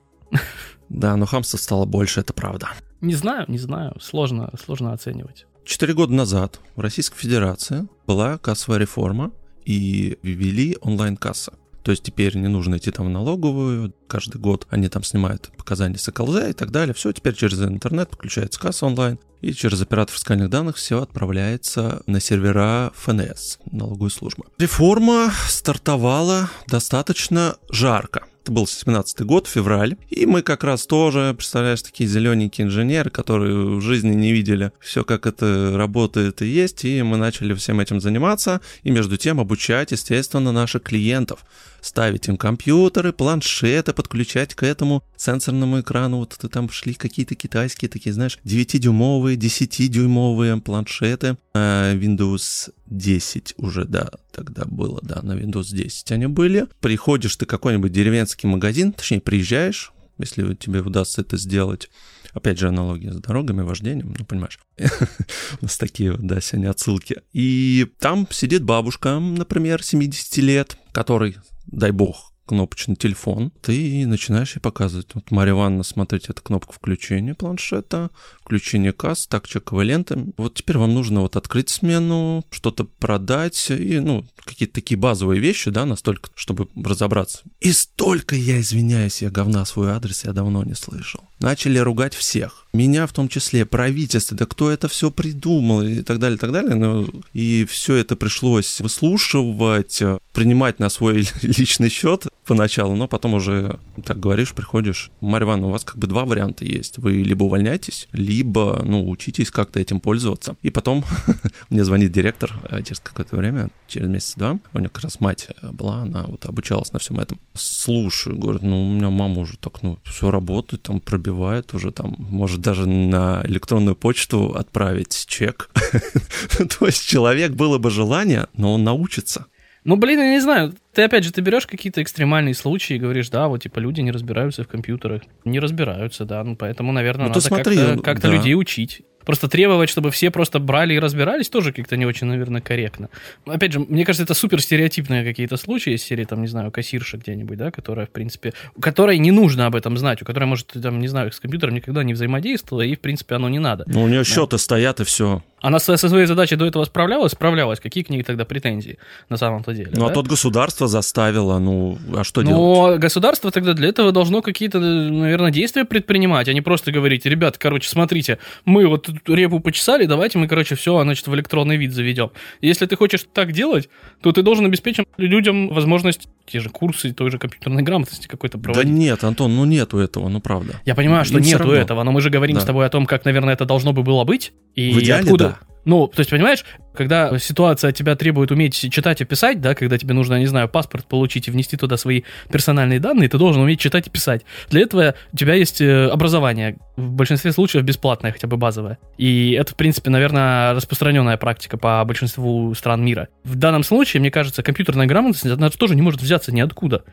[0.89, 2.69] Да, но хамства стало больше, это правда.
[3.01, 5.45] Не знаю, не знаю, сложно, сложно оценивать.
[5.65, 9.31] Четыре года назад в Российской Федерации была кассовая реформа
[9.65, 11.53] и ввели онлайн-касса.
[11.87, 15.97] То есть теперь не нужно идти там в налоговую, каждый год они там снимают показания
[15.97, 16.93] с ЭКЛЗ и так далее.
[16.93, 22.19] Все, теперь через интернет подключается касса онлайн, и через оператор фискальных данных все отправляется на
[22.19, 24.43] сервера ФНС, налоговой службы.
[24.57, 28.25] Реформа стартовала достаточно жарко.
[28.47, 29.97] Это был 17 год, февраль.
[30.09, 35.03] И мы как раз тоже, представляешь, такие зелененькие инженеры, которые в жизни не видели все,
[35.03, 36.85] как это работает и есть.
[36.85, 38.61] И мы начали всем этим заниматься.
[38.83, 41.43] И между тем обучать, естественно, наших клиентов
[41.81, 46.17] ставить им компьютеры, планшеты, подключать к этому сенсорному экрану.
[46.17, 51.37] Вот там шли какие-то китайские такие, знаешь, 9-дюймовые, 10-дюймовые планшеты.
[51.53, 56.67] А Windows 10 уже, да, тогда было, да, на Windows 10 они были.
[56.79, 61.89] Приходишь ты какой-нибудь деревенский магазин, точнее, приезжаешь, если тебе удастся это сделать.
[62.33, 64.59] Опять же, аналогия с дорогами, вождением, ну, понимаешь.
[64.77, 67.21] У нас такие да, сегодня отсылки.
[67.33, 74.61] И там сидит бабушка, например, 70 лет, который дай бог, кнопочный телефон, ты начинаешь ей
[74.61, 75.13] показывать.
[75.13, 78.09] Вот Марья Ивановна, смотрите, это кнопка включения планшета,
[78.41, 80.25] включение касс, так, чековая лента.
[80.37, 85.69] Вот теперь вам нужно вот открыть смену, что-то продать, и, ну, какие-то такие базовые вещи,
[85.69, 87.41] да, настолько, чтобы разобраться.
[87.59, 91.21] И столько, я извиняюсь, я говна свой адрес я давно не слышал.
[91.39, 92.66] Начали ругать всех.
[92.73, 96.51] Меня в том числе, правительство, да кто это все придумал и так далее, и так
[96.51, 96.75] далее.
[96.75, 100.01] Ну, и все это пришлось выслушивать,
[100.33, 105.11] принимать на свой личный счет поначалу, но потом уже, так говоришь, приходишь.
[105.21, 106.97] Марья Ивановна, у вас как бы два варианта есть.
[106.97, 110.55] Вы либо увольняетесь, либо, ну, учитесь как-то этим пользоваться.
[110.61, 111.03] И потом
[111.69, 114.59] мне звонит директор э, через какое-то время, через месяц-два.
[114.73, 117.39] У нее как раз мать была, она вот обучалась на всем этом.
[117.53, 122.15] Слушаю, говорит, ну, у меня мама уже так, ну, все работает, там пробивает уже, там,
[122.17, 125.69] может даже на электронную почту отправить чек.
[126.79, 129.45] То есть человек было бы желание, но он научится.
[129.85, 130.73] Ну, блин, я не знаю.
[130.93, 134.11] Ты, опять же, ты берешь какие-то экстремальные случаи и говоришь, да, вот, типа, люди не
[134.11, 135.21] разбираются в компьютерах.
[135.45, 138.33] Не разбираются, да, ну, поэтому, наверное, ну, надо смотри, как-то, как-то да.
[138.35, 139.03] людей учить.
[139.27, 143.09] Просто требовать, чтобы все просто брали и разбирались, тоже как-то не очень, наверное, корректно.
[143.45, 147.17] Опять же, мне кажется, это супер стереотипные какие-то случаи из серии, там, не знаю, кассирша
[147.17, 150.67] где-нибудь, да, которая, в принципе, у которой не нужно об этом знать, у которой, может,
[150.81, 153.83] там, не знаю, с компьютером никогда не взаимодействовала, и, в принципе, оно не надо.
[153.87, 154.23] Ну, у нее да.
[154.23, 155.43] счеты стоят, и все.
[155.59, 157.31] Она со, своей задачей до этого справлялась?
[157.31, 157.79] Справлялась.
[157.79, 159.91] Какие к ней тогда претензии на самом-то деле?
[159.93, 160.11] Ну, да?
[160.11, 163.01] а тут государство заставило, ну, а что Но делать?
[163.01, 167.89] государство тогда для этого должно какие-то, наверное, действия предпринимать, а не просто говорить, ребят, короче,
[167.89, 172.31] смотрите, мы вот тут репу почесали, давайте мы, короче, все, значит, в электронный вид заведем.
[172.61, 173.89] Если ты хочешь так делать,
[174.21, 178.91] то ты должен обеспечить людям возможность те же курсы той же компьютерной грамотности какой-то проводить.
[178.91, 180.75] Да нет, Антон, ну нету этого, ну правда.
[180.85, 182.61] Я понимаю, что Им нету этого, но мы же говорим Да.
[182.61, 184.53] с тобой о том, как, наверное, это должно бы было быть.
[184.75, 185.49] И В идеале, откуда...
[185.49, 185.57] да.
[185.87, 190.13] Ну, то есть, понимаешь, когда ситуация тебя требует уметь читать и писать, да, когда тебе
[190.13, 194.05] нужно, не знаю, паспорт получить и внести туда свои персональные данные, ты должен уметь читать
[194.05, 194.43] и писать.
[194.69, 198.97] Для этого у тебя есть э, образование, в большинстве случаев бесплатное, хотя бы базовое.
[199.17, 203.29] И это, в принципе, наверное, распространенная практика по большинству стран мира.
[203.45, 207.05] В данном случае, мне кажется, компьютерная грамотность, она тоже не может взяться ниоткуда.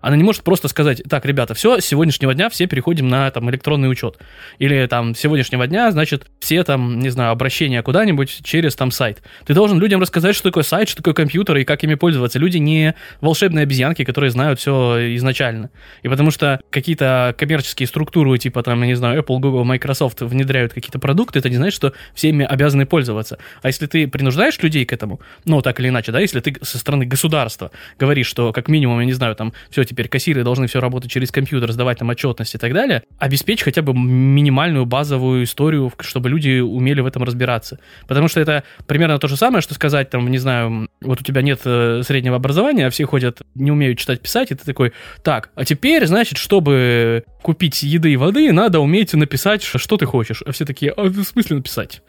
[0.00, 3.50] Она не может просто сказать, так, ребята, все, с сегодняшнего дня все переходим на там
[3.50, 4.18] электронный учет.
[4.58, 9.22] Или там с сегодняшнего дня, значит, все там, не знаю, обращения куда-нибудь через там сайт.
[9.44, 12.38] Ты должен людям рассказать, что такое сайт, что такое компьютер и как ими пользоваться.
[12.38, 15.70] Люди не волшебные обезьянки, которые знают все изначально.
[16.02, 21.00] И потому что какие-то коммерческие структуры, типа там, не знаю, Apple, Google, Microsoft внедряют какие-то
[21.00, 23.38] продукты, это не значит, что все ими обязаны пользоваться.
[23.62, 26.78] А если ты принуждаешь людей к этому, ну, так или иначе, да, если ты со
[26.78, 30.80] стороны государства говоришь, что как минимум, я не знаю, там, все, теперь кассиры должны все
[30.80, 35.92] работать через компьютер, сдавать там отчетность и так далее, обеспечь хотя бы минимальную базовую историю,
[36.00, 37.78] чтобы люди умели в этом разбираться.
[38.06, 41.42] Потому что это примерно то же самое, что сказать, там, не знаю, вот у тебя
[41.42, 45.50] нет э, среднего образования, а все ходят, не умеют читать, писать, и ты такой, так,
[45.54, 50.42] а теперь, значит, чтобы купить еды и воды, надо уметь написать, что ты хочешь.
[50.46, 52.02] А все такие, а в смысле написать?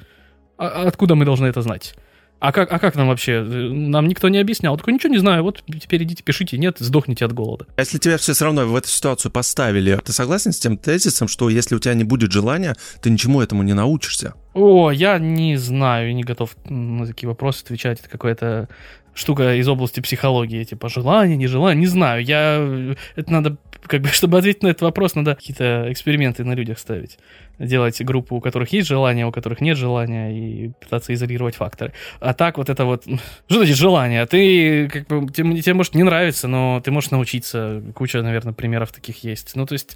[0.57, 1.95] А а откуда мы должны это знать?
[2.39, 3.41] А как, а как нам вообще?
[3.41, 4.77] Нам никто не объяснял.
[4.77, 7.65] Такой, ничего не знаю, вот теперь идите пишите, нет, сдохните от голода.
[7.75, 11.49] А Если тебя все равно в эту ситуацию поставили, ты согласен с тем тезисом, что
[11.49, 14.35] если у тебя не будет желания, ты ничему этому не научишься?
[14.53, 17.99] О, я не знаю, не готов на такие вопросы отвечать.
[17.99, 18.69] Это какая-то
[19.13, 22.23] штука из области психологии, типа желание, нежелание, не знаю.
[22.23, 26.79] Я это надо, как бы, чтобы ответить на этот вопрос, надо какие-то эксперименты на людях
[26.79, 27.17] ставить.
[27.59, 31.93] Делать группу, у которых есть желание, у которых нет желания, и пытаться изолировать факторы.
[32.19, 33.03] А так вот это вот...
[33.47, 34.25] Что значит желание?
[34.25, 37.83] Ты, как бы, тебе, тебе может не нравится, но ты можешь научиться.
[37.95, 39.55] Куча, наверное, примеров таких есть.
[39.55, 39.95] Ну, то есть...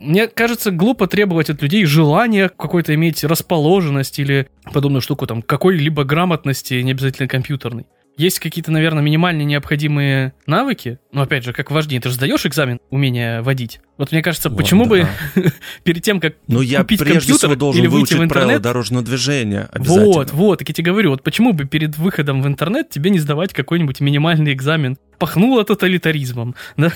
[0.00, 6.04] Мне кажется, глупо требовать от людей желания какой-то иметь расположенность или подобную штуку, там, какой-либо
[6.04, 7.86] грамотности, не обязательно компьютерной.
[8.18, 12.80] Есть какие-то, наверное, минимально необходимые навыки, но опять же, как вождение, ты же сдаешь экзамен
[12.90, 13.80] умение водить.
[13.98, 15.42] Вот мне кажется, Вот, почему бы да.
[15.82, 18.50] перед тем, как Но я купить прежде компьютер всего должен или выйти выучить в правила
[18.50, 20.06] интернет, дорожного движения обязательно.
[20.06, 23.18] вот, вот, так я тебе говорю, вот почему бы перед выходом в интернет тебе не
[23.18, 24.96] сдавать какой-нибудь минимальный экзамен?
[25.18, 26.92] Пахнуло тоталитаризмом, да?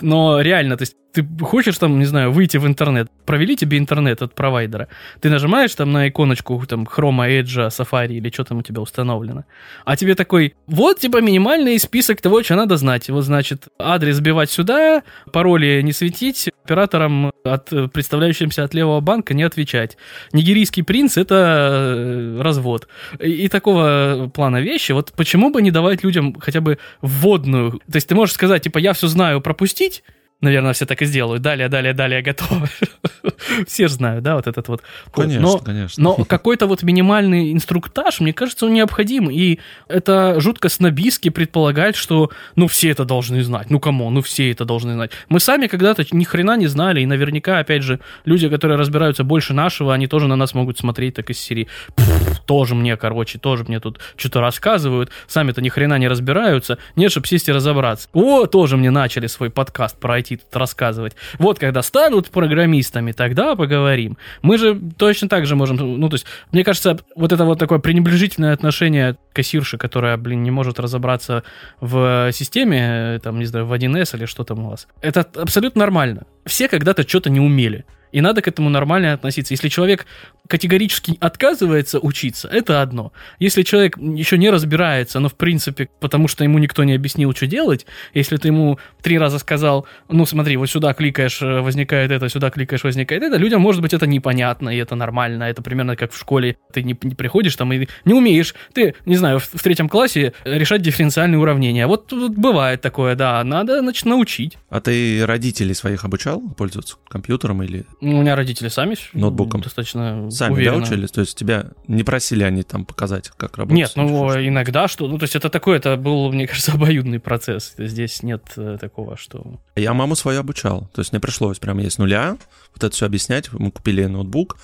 [0.00, 4.20] Но реально, то есть ты хочешь там, не знаю, выйти в интернет, провели тебе интернет
[4.20, 4.88] от провайдера,
[5.20, 9.44] ты нажимаешь там на иконочку там Chrome, Edge, Safari или что там у тебя установлено,
[9.84, 13.08] а тебе такой, вот типа минимальный список того, что надо знать.
[13.08, 19.34] Вот значит, адрес сбивать сюда, пароли не светить, операторам от э, представляющимся от левого банка
[19.34, 19.96] не отвечать.
[20.32, 22.88] Нигерийский принц это э, развод.
[23.20, 24.92] И, и такого плана вещи.
[24.92, 27.72] Вот почему бы не давать людям хотя бы вводную.
[27.90, 30.02] То есть ты можешь сказать, типа, я все знаю, пропустить.
[30.44, 31.42] Наверное, все так и сделают.
[31.42, 32.68] Далее, далее, далее, готово.
[33.66, 34.82] Все же знают, да, вот этот вот.
[35.10, 36.02] Конечно, Но конечно.
[36.02, 39.30] но какой-то вот минимальный инструктаж, мне кажется, он необходим.
[39.30, 43.70] И это жутко снобистски предполагать, что ну все это должны знать.
[43.70, 45.12] Ну кому, ну все это должны знать.
[45.30, 49.54] Мы сами когда-то ни хрена не знали, и наверняка, опять же, люди, которые разбираются больше
[49.54, 51.68] нашего, они тоже на нас могут смотреть так из серии.
[51.96, 56.76] «Пф, тоже мне, короче, тоже мне тут что-то рассказывают, сами-то ни хрена не разбираются.
[56.96, 58.08] Нет, чтобы сесть и разобраться.
[58.12, 61.14] О, тоже мне начали свой подкаст про Тут рассказывать.
[61.38, 64.18] Вот когда станут программистами, тогда поговорим.
[64.42, 67.78] Мы же точно так же можем, ну, то есть, мне кажется, вот это вот такое
[67.78, 71.42] пренебрежительное отношение кассирши, которая, блин, не может разобраться
[71.80, 74.86] в системе, там, не знаю, в 1С или что там у вас.
[75.00, 76.26] Это абсолютно нормально.
[76.46, 77.84] Все когда-то что-то не умели.
[78.14, 79.54] И надо к этому нормально относиться.
[79.54, 80.06] Если человек
[80.48, 83.12] категорически отказывается учиться, это одно.
[83.40, 87.48] Если человек еще не разбирается, но в принципе, потому что ему никто не объяснил, что
[87.48, 92.28] делать, если ты ему три раза сказал, ну смотри, вот сюда кликаешь, э, возникает это,
[92.28, 95.44] сюда кликаешь, возникает это, людям, может быть, это непонятно, и это нормально.
[95.44, 96.56] Это примерно как в школе.
[96.72, 98.54] Ты не, не приходишь там и не умеешь.
[98.74, 101.88] Ты, не знаю, в, в третьем классе решать дифференциальные уравнения.
[101.88, 103.42] Вот, вот бывает такое, да.
[103.42, 104.56] Надо, значит, научить.
[104.70, 109.60] А ты родителей своих обучал пользоваться компьютером или У меня родители сами Ноутбуком.
[109.60, 110.80] достаточно сами, уверенно.
[110.80, 111.10] да, учились?
[111.10, 113.76] То есть тебя не просили они там показать, как работать?
[113.76, 117.74] Нет, ну иногда что, ну то есть это такой, это был, мне кажется, обоюдный процесс.
[117.78, 119.60] Здесь нет э, такого, что.
[119.76, 120.88] Я маму свою обучал.
[120.94, 122.36] То есть мне пришлось прямо есть нуля
[122.74, 123.52] вот это все объяснять.
[123.52, 124.56] Мы купили ноутбук,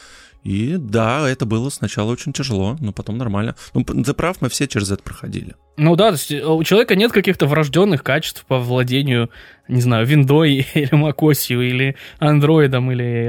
[0.43, 3.57] И да, это было сначала очень тяжело, но потом нормально.
[3.75, 5.55] Ну, ты прав, мы все через это проходили.
[5.77, 9.31] Ну да, э, у человека нет каких-то врожденных качеств по владению,
[9.71, 13.29] не знаю, виндой или macOS, или андроидом, или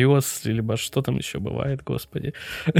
[0.00, 2.32] iOS, либо что там еще бывает, господи.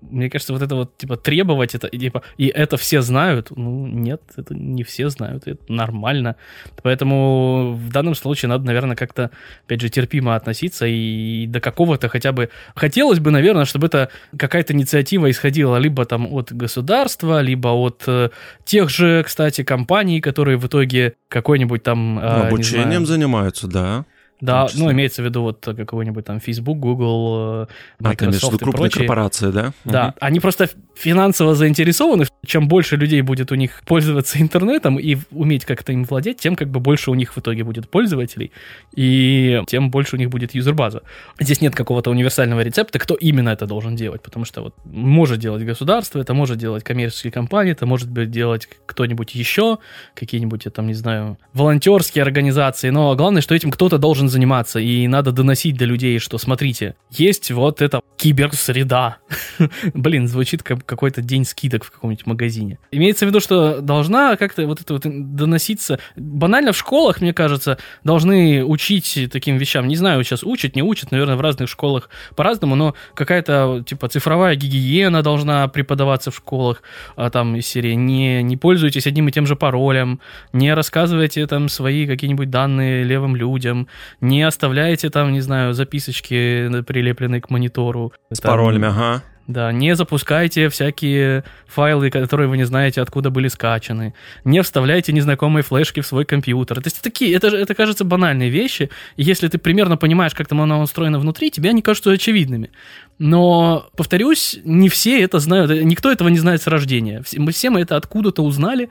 [0.00, 4.20] Мне кажется, вот это вот, типа, требовать это, типа, и это все знают, ну, нет,
[4.36, 6.34] это не все знают, это нормально.
[6.82, 9.30] Поэтому в данном случае надо, наверное, как-то,
[9.64, 12.50] опять же, терпимо относиться и до какого-то хотя бы...
[12.74, 18.30] Хотелось бы, наверное, чтобы это какая-то инициатива исходила либо там от государства, либо от э,
[18.64, 22.18] тех же, кстати, компаний, которые в итоге какой-нибудь там...
[22.18, 24.04] Э, обучением занимаются, да.
[24.42, 27.68] Да, ну, имеется в виду вот какой-нибудь там Facebook, Google,
[28.00, 29.72] Microsoft а, ты и крупные корпорации, да?
[29.84, 30.14] Да, угу.
[30.18, 32.24] они просто финансово заинтересованы.
[32.44, 36.68] Чем больше людей будет у них пользоваться интернетом и уметь как-то им владеть, тем как
[36.70, 38.50] бы больше у них в итоге будет пользователей,
[38.96, 41.02] и тем больше у них будет юзербаза.
[41.38, 45.64] Здесь нет какого-то универсального рецепта, кто именно это должен делать, потому что вот может делать
[45.64, 49.78] государство, это может делать коммерческие компании, это может быть делать кто-нибудь еще,
[50.14, 55.06] какие-нибудь, я там, не знаю, волонтерские организации, но главное, что этим кто-то должен заниматься, и
[55.06, 59.18] надо доносить до людей, что смотрите, есть вот эта киберсреда.
[59.94, 62.78] Блин, звучит как какой-то день скидок в каком-нибудь магазине.
[62.90, 65.98] Имеется в виду, что должна как-то вот это вот доноситься.
[66.16, 69.86] Банально в школах, мне кажется, должны учить таким вещам.
[69.88, 74.56] Не знаю, сейчас учат, не учат, наверное, в разных школах по-разному, но какая-то типа цифровая
[74.56, 76.82] гигиена должна преподаваться в школах,
[77.16, 80.20] а там из серии не, не пользуйтесь одним и тем же паролем,
[80.52, 83.88] не рассказывайте там свои какие-нибудь данные левым людям,
[84.22, 88.12] не оставляйте там, не знаю, записочки прилепленные к монитору.
[88.30, 89.22] С там, паролями, ага.
[89.48, 94.14] Да, не запускайте всякие файлы, которые вы не знаете, откуда были скачаны.
[94.44, 96.80] Не вставляйте незнакомые флешки в свой компьютер.
[96.80, 98.90] То есть такие, это, это кажется банальные вещи.
[99.16, 102.70] И если ты примерно понимаешь, как там оно устроено внутри, тебе они кажутся очевидными.
[103.18, 107.24] Но, повторюсь, не все это знают, никто этого не знает с рождения.
[107.36, 108.88] Мы все мы это откуда-то узнали,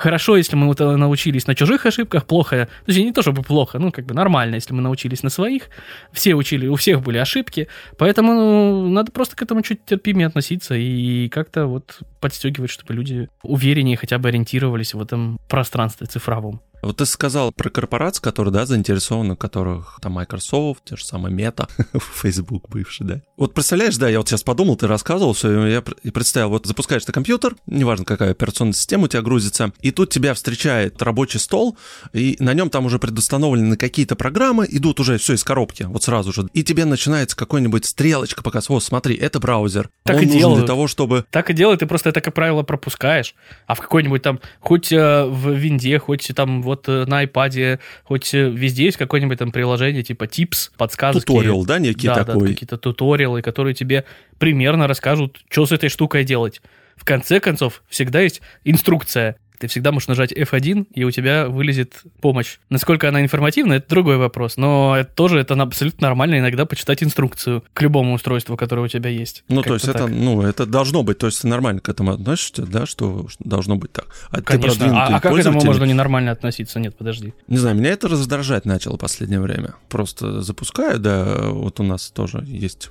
[0.00, 3.78] Хорошо, если мы это научились на чужих ошибках, плохо, то есть не то чтобы плохо,
[3.78, 5.64] ну как бы нормально, если мы научились на своих.
[6.10, 10.74] Все учили, у всех были ошибки, поэтому ну, надо просто к этому чуть терпимее относиться
[10.74, 16.62] и как-то вот подстегивать, чтобы люди увереннее хотя бы ориентировались в этом пространстве цифровом.
[16.82, 21.34] Вот ты сказал про корпорации, которые, да, заинтересованы, в которых там Microsoft, те же самые
[21.34, 21.68] Meta,
[22.14, 23.22] Facebook бывший, да.
[23.36, 27.04] Вот представляешь, да, я вот сейчас подумал, ты рассказывал все, я и представил, вот запускаешь
[27.04, 31.76] ты компьютер, неважно какая операционная система у тебя грузится, и тут тебя встречает рабочий стол,
[32.12, 36.32] и на нем там уже предустановлены какие-то программы, идут уже все из коробки, вот сразу
[36.32, 40.38] же, и тебе начинается какой-нибудь стрелочка показывать, вот смотри, это браузер, так он и нужен
[40.38, 40.58] делают.
[40.60, 41.24] для того, чтобы...
[41.30, 43.34] Так и делают, ты просто это, как правило, пропускаешь,
[43.66, 48.32] а в какой-нибудь там, хоть э, в винде, хоть там вот э, на iPad, хоть
[48.32, 51.20] э, везде есть какое-нибудь там приложение типа Tips, подсказки.
[51.20, 52.48] Туториал, да, некий да, такой?
[52.48, 54.04] Да, какие-то туториалы, которые тебе
[54.38, 56.62] примерно расскажут, что с этой штукой делать.
[56.96, 59.36] В конце концов, всегда есть инструкция.
[59.60, 62.56] Ты всегда можешь нажать F1, и у тебя вылезет помощь.
[62.70, 64.56] Насколько она информативна, это другой вопрос.
[64.56, 69.10] Но это тоже это абсолютно нормально иногда почитать инструкцию к любому устройству, которое у тебя
[69.10, 69.44] есть.
[69.48, 72.64] Ну, то есть это, ну, это должно быть, то есть ты нормально к этому относишься,
[72.64, 74.06] да, что должно быть так.
[74.30, 74.88] А Конечно.
[74.88, 76.80] Ты а, а как к этому можно ненормально относиться?
[76.80, 77.34] Нет, подожди.
[77.46, 79.74] Не знаю, меня это раздражать начало в последнее время.
[79.90, 82.90] Просто запускаю, да, вот у нас тоже есть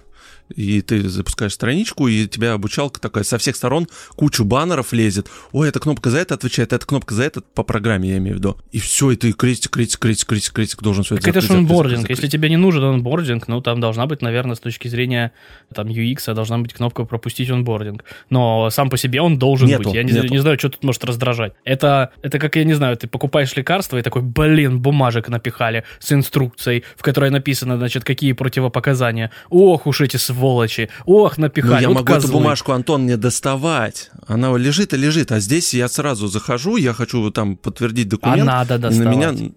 [0.56, 5.28] и ты запускаешь страничку, и тебя обучалка такая со всех сторон, кучу баннеров лезет.
[5.52, 8.40] Ой, эта кнопка за это отвечает, эта кнопка за это, по программе я имею в
[8.40, 8.58] виду.
[8.72, 11.40] И все, и ты крестик, крестик, крестик, крестик, крестик должен все так это.
[11.40, 12.10] это же онбординг.
[12.10, 15.32] Если тебе не нужен онбординг, ну там должна быть, наверное, с точки зрения
[15.74, 18.04] там UX, должна быть кнопка пропустить онбординг.
[18.30, 19.94] Но сам по себе он должен нету, быть.
[19.94, 21.54] Я не, не знаю, что тут может раздражать.
[21.64, 26.12] Это, это как, я не знаю, ты покупаешь лекарство и такой, блин, бумажек напихали с
[26.12, 29.32] инструкцией, в которой написано, значит, какие противопоказания.
[29.50, 30.39] Ох уж эти сволочи,
[31.06, 31.74] ох, напихали.
[31.74, 32.30] Ну, я вот могу козлы.
[32.30, 34.10] эту бумажку, Антон, не доставать.
[34.28, 38.42] Она лежит и лежит, а здесь я сразу захожу, я хочу там подтвердить документ.
[38.42, 39.06] А надо доставать.
[39.06, 39.52] на меня...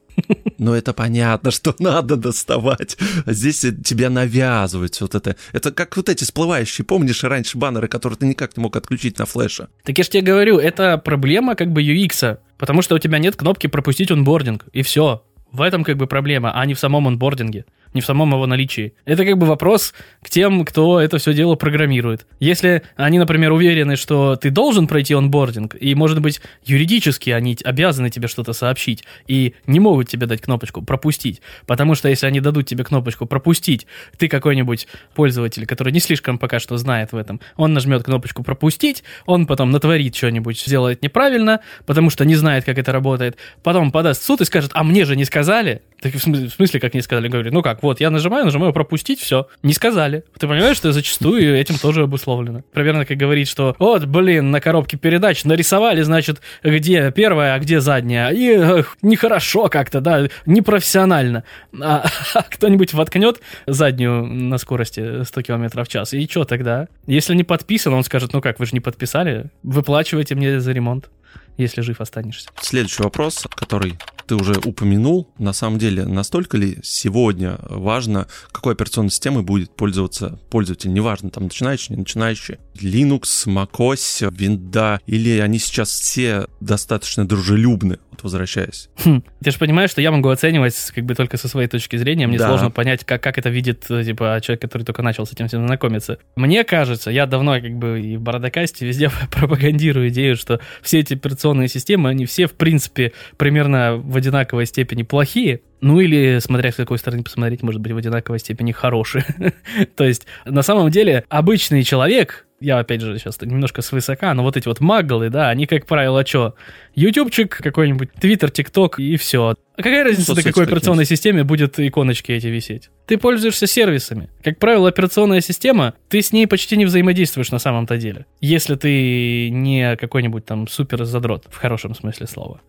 [0.59, 2.97] Ну, это понятно, что надо доставать.
[3.25, 5.37] А здесь тебя навязывают вот это.
[5.53, 9.27] Это как вот эти всплывающие, помнишь, раньше баннеры, которые ты никак не мог отключить на
[9.27, 9.69] флеше?
[9.85, 13.37] Так я же тебе говорю, это проблема как бы UX, потому что у тебя нет
[13.37, 15.25] кнопки пропустить онбординг, и все.
[15.51, 18.95] В этом как бы проблема, а не в самом онбординге не в самом его наличии.
[19.05, 22.27] Это как бы вопрос к тем, кто это все дело программирует.
[22.41, 28.11] Если они, например, уверены, что ты должен пройти онбординг, и, может быть, юридически они обязаны
[28.11, 32.67] тебе что-то сообщить, и не могут тебе дать кнопочку «пропустить», потому что если они дадут
[32.67, 33.87] тебе кнопочку «пропустить»,
[34.19, 39.05] ты какой-нибудь пользователь, который не слишком пока что знает в этом, он нажмет кнопочку «пропустить»,
[39.27, 44.23] он потом натворит что-нибудь, сделает неправильно, потому что не знает, как это работает, потом подаст
[44.23, 47.29] в суд и скажет «а мне же не сказали», так в смысле, как не сказали?
[47.29, 49.49] Говорит, ну как, Вот, я нажимаю, нажимаю пропустить, все.
[49.63, 50.25] Не сказали.
[50.39, 52.63] Ты понимаешь, что зачастую этим тоже обусловлено.
[52.73, 57.81] Примерно как говорить, что вот, блин, на коробке передач нарисовали, значит, где первая, а где
[57.81, 58.31] задняя.
[58.31, 61.45] И эх, нехорошо как-то, да, непрофессионально.
[61.81, 66.87] А, а кто-нибудь воткнет заднюю на скорости 100 км в час, и что тогда?
[67.07, 71.11] Если не подписан, он скажет, ну как, вы же не подписали, выплачивайте мне за ремонт
[71.59, 72.49] если жив останешься.
[72.61, 79.11] Следующий вопрос, который ты уже упомянул, на самом деле, настолько ли сегодня важно, какой операционной
[79.11, 85.91] системой будет пользоваться пользователь, неважно, там, начинающий, не начинающий, Linux, macOS, Windows, или они сейчас
[85.91, 88.89] все достаточно дружелюбны, вот возвращаясь?
[89.05, 89.23] Хм.
[89.43, 92.39] Ты же понимаешь, что я могу оценивать как бы только со своей точки зрения, мне
[92.39, 92.49] да.
[92.49, 96.19] сложно понять, как, как это видит, типа, человек, который только начал с этим всем знакомиться.
[96.37, 101.15] Мне кажется, я давно как бы и в Бородокасте везде пропагандирую идею, что все эти
[101.15, 106.77] операционные системы, они все, в принципе, примерно в одинаковой степени плохие, ну или, смотря с
[106.77, 109.25] какой стороны посмотреть, может быть, в одинаковой степени хорошие.
[109.97, 114.57] То есть, на самом деле, обычный человек, я опять же сейчас немножко свысока, но вот
[114.57, 116.55] эти вот маглы, да, они, как правило, что?
[116.95, 119.57] Ютубчик какой-нибудь, Твиттер, ТикТок и все.
[119.77, 122.91] А какая разница, на какой операционной системе будет иконочки эти висеть?
[123.07, 124.31] Ты пользуешься сервисами.
[124.45, 128.27] Как правило, операционная система, ты с ней почти не взаимодействуешь на самом-то деле.
[128.41, 132.61] Если ты не какой-нибудь там супер задрот, в хорошем смысле слова.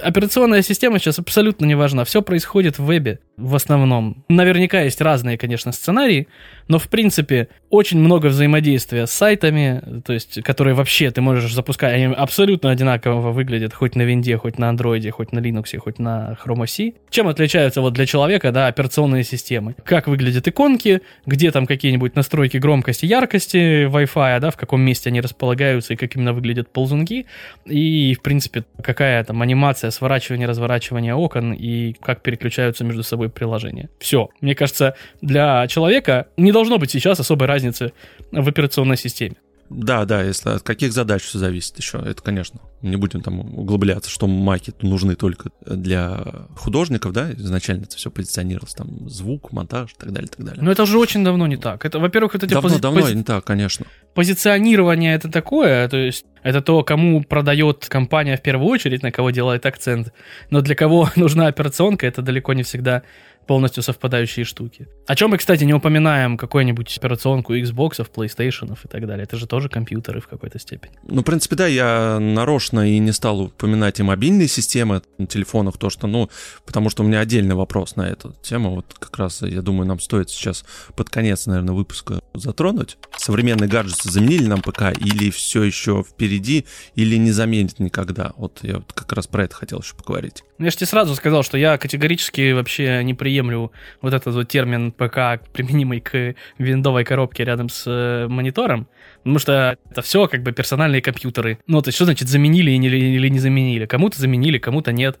[0.00, 2.04] Операционная система сейчас абсолютно не важна.
[2.04, 4.24] Все происходит в вебе в основном.
[4.28, 6.28] Наверняка есть разные, конечно, сценарии,
[6.68, 11.92] но в принципе очень много взаимодействия с сайтами, то есть, которые вообще ты можешь запускать,
[11.92, 16.36] они абсолютно одинаково выглядят хоть на винде, хоть на андроиде, хоть на Linux, хоть на
[16.44, 16.94] Chrome OS.
[17.10, 19.74] Чем отличаются вот для человека, да, операционные системы?
[19.84, 25.20] Как выглядят иконки, где там какие-нибудь настройки громкости, яркости Wi-Fi, да, в каком месте они
[25.20, 27.26] располагаются и как именно выглядят ползунки,
[27.66, 33.90] и, в принципе, какая там анимация, сворачивание, разворачивание окон и как переключаются между собой приложения.
[33.98, 34.28] Все.
[34.40, 37.92] Мне кажется, для человека не должно быть сейчас особой разницы
[38.32, 39.36] в операционной системе.
[39.70, 41.98] Да, да, если от каких задач все зависит еще.
[41.98, 46.20] Это, конечно, не будем там углубляться, что маки нужны только для
[46.56, 50.62] художников, да, изначально это все позиционировалось, там, звук, монтаж и так далее, и так далее.
[50.62, 51.84] Но это уже очень давно не так.
[51.84, 52.46] Это, во-первых, это...
[52.46, 53.86] Давно, пози- давно пози- не так, конечно.
[54.12, 59.30] Позиционирование это такое, то есть это то, кому продает компания в первую очередь, на кого
[59.30, 60.12] делает акцент.
[60.50, 63.02] Но для кого нужна операционка, это далеко не всегда
[63.46, 64.88] полностью совпадающие штуки.
[65.06, 69.24] О чем мы, кстати, не упоминаем какую-нибудь операционку Xbox, PlayStation и так далее.
[69.24, 70.94] Это же тоже компьютеры в какой-то степени.
[71.06, 75.78] Ну, в принципе, да, я нарочно и не стал упоминать и мобильные системы на телефонах,
[75.78, 76.30] то, что, ну,
[76.64, 78.76] потому что у меня отдельный вопрос на эту тему.
[78.76, 80.64] Вот как раз, я думаю, нам стоит сейчас
[80.96, 82.96] под конец, наверное, выпуска затронуть.
[83.16, 88.32] Современные гаджеты заменили нам ПК или все еще впереди, или не заменит никогда?
[88.36, 90.44] Вот я вот как раз про это хотел еще поговорить.
[90.58, 94.48] Ну, я же тебе сразу сказал, что я категорически вообще не приемлю вот этот вот
[94.48, 98.86] термин ПК, применимый к виндовой коробке рядом с э, монитором,
[99.18, 101.58] потому что это все как бы персональные компьютеры.
[101.66, 103.86] Ну, то есть что значит заменили или не заменили?
[103.86, 105.18] Кому-то заменили, кому-то нет.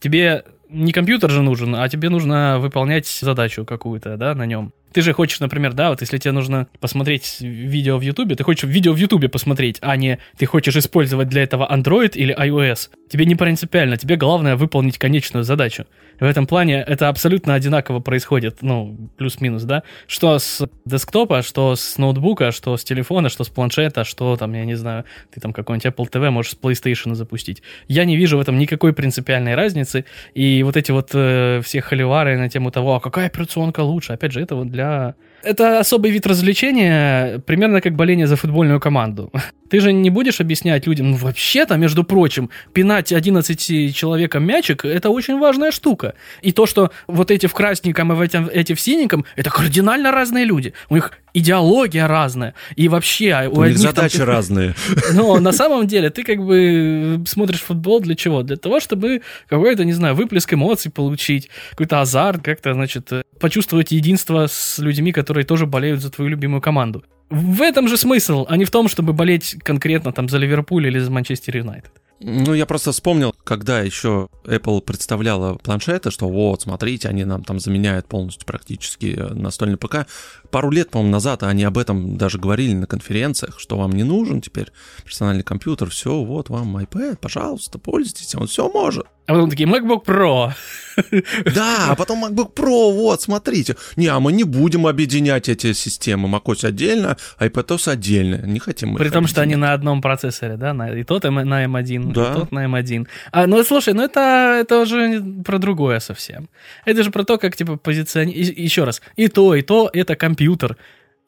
[0.00, 4.72] Тебе не компьютер же нужен, а тебе нужно выполнять задачу какую-то, да, на нем.
[4.94, 8.62] Ты же хочешь, например, да, вот если тебе нужно посмотреть видео в Ютубе, ты хочешь
[8.62, 12.90] видео в Ютубе посмотреть, а не ты хочешь использовать для этого Android или iOS.
[13.10, 15.86] Тебе не принципиально, тебе главное выполнить конечную задачу.
[16.20, 21.98] В этом плане это абсолютно одинаково происходит, ну, плюс-минус, да, что с десктопа, что с
[21.98, 25.86] ноутбука, что с телефона, что с планшета, что там, я не знаю, ты там какой-нибудь
[25.86, 27.62] Apple TV можешь с PlayStation запустить.
[27.88, 30.04] Я не вижу в этом никакой принципиальной разницы,
[30.34, 34.32] и вот эти вот э, все холивары на тему того, а какая операционка лучше, опять
[34.32, 35.14] же, это вот для...
[35.42, 39.30] Это особый вид развлечения, примерно как боление за футбольную команду.
[39.70, 45.10] Ты же не будешь объяснять людям, ну вообще-то, между прочим, пинать 11 человеком мячик– это
[45.10, 46.14] очень важная штука.
[46.42, 50.10] И то, что вот эти в красненьком и в эти, эти в синеньком– это кардинально
[50.10, 50.74] разные люди.
[50.90, 52.54] У них идеология разная.
[52.76, 53.32] И вообще...
[53.32, 54.28] А у, у них задачи там...
[54.28, 54.74] разные.
[55.14, 58.42] Но на самом деле ты как бы смотришь футбол для чего?
[58.42, 63.10] Для того, чтобы какой-то, не знаю, выплеск эмоций получить, какой-то азарт, как-то, значит,
[63.40, 67.02] почувствовать единство с людьми, которые тоже болеют за твою любимую команду.
[67.30, 70.98] В этом же смысл, а не в том, чтобы болеть конкретно там за Ливерпуль или
[70.98, 71.92] за Манчестер Юнайтед.
[72.20, 77.58] Ну, я просто вспомнил, когда еще Apple представляла планшеты, что вот, смотрите, они нам там
[77.58, 80.06] заменяют полностью практически э, настольный ПК.
[80.50, 84.40] Пару лет, по-моему, назад они об этом даже говорили на конференциях, что вам не нужен
[84.40, 84.70] теперь
[85.04, 89.06] персональный компьютер, все, вот вам iPad, пожалуйста, пользуйтесь, он все может.
[89.26, 90.52] А потом такие, MacBook Pro.
[91.54, 93.74] Да, а потом MacBook Pro, вот, смотрите.
[93.96, 96.28] Не, а мы не будем объединять эти системы.
[96.28, 98.46] macOS отдельно, iPadOS отдельно.
[98.46, 100.72] Не хотим мы При том, что они на одном процессоре, да?
[100.94, 102.34] И тот на M1, да.
[102.34, 103.06] тот на M1.
[103.32, 106.48] А, ну, слушай, ну это, это уже про другое совсем.
[106.84, 108.56] Это же про то, как, типа, позиционировать...
[108.56, 110.76] Еще раз, и то, и то— это компьютер.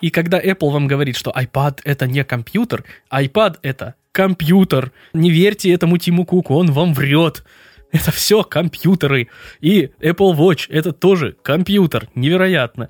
[0.00, 4.92] И когда Apple вам говорит, что iPad— это не компьютер, iPad— это компьютер.
[5.12, 7.44] Не верьте этому Тиму Куку, он вам врет.
[7.92, 9.28] Это все компьютеры.
[9.60, 12.08] И Apple Watch это тоже компьютер.
[12.14, 12.88] Невероятно.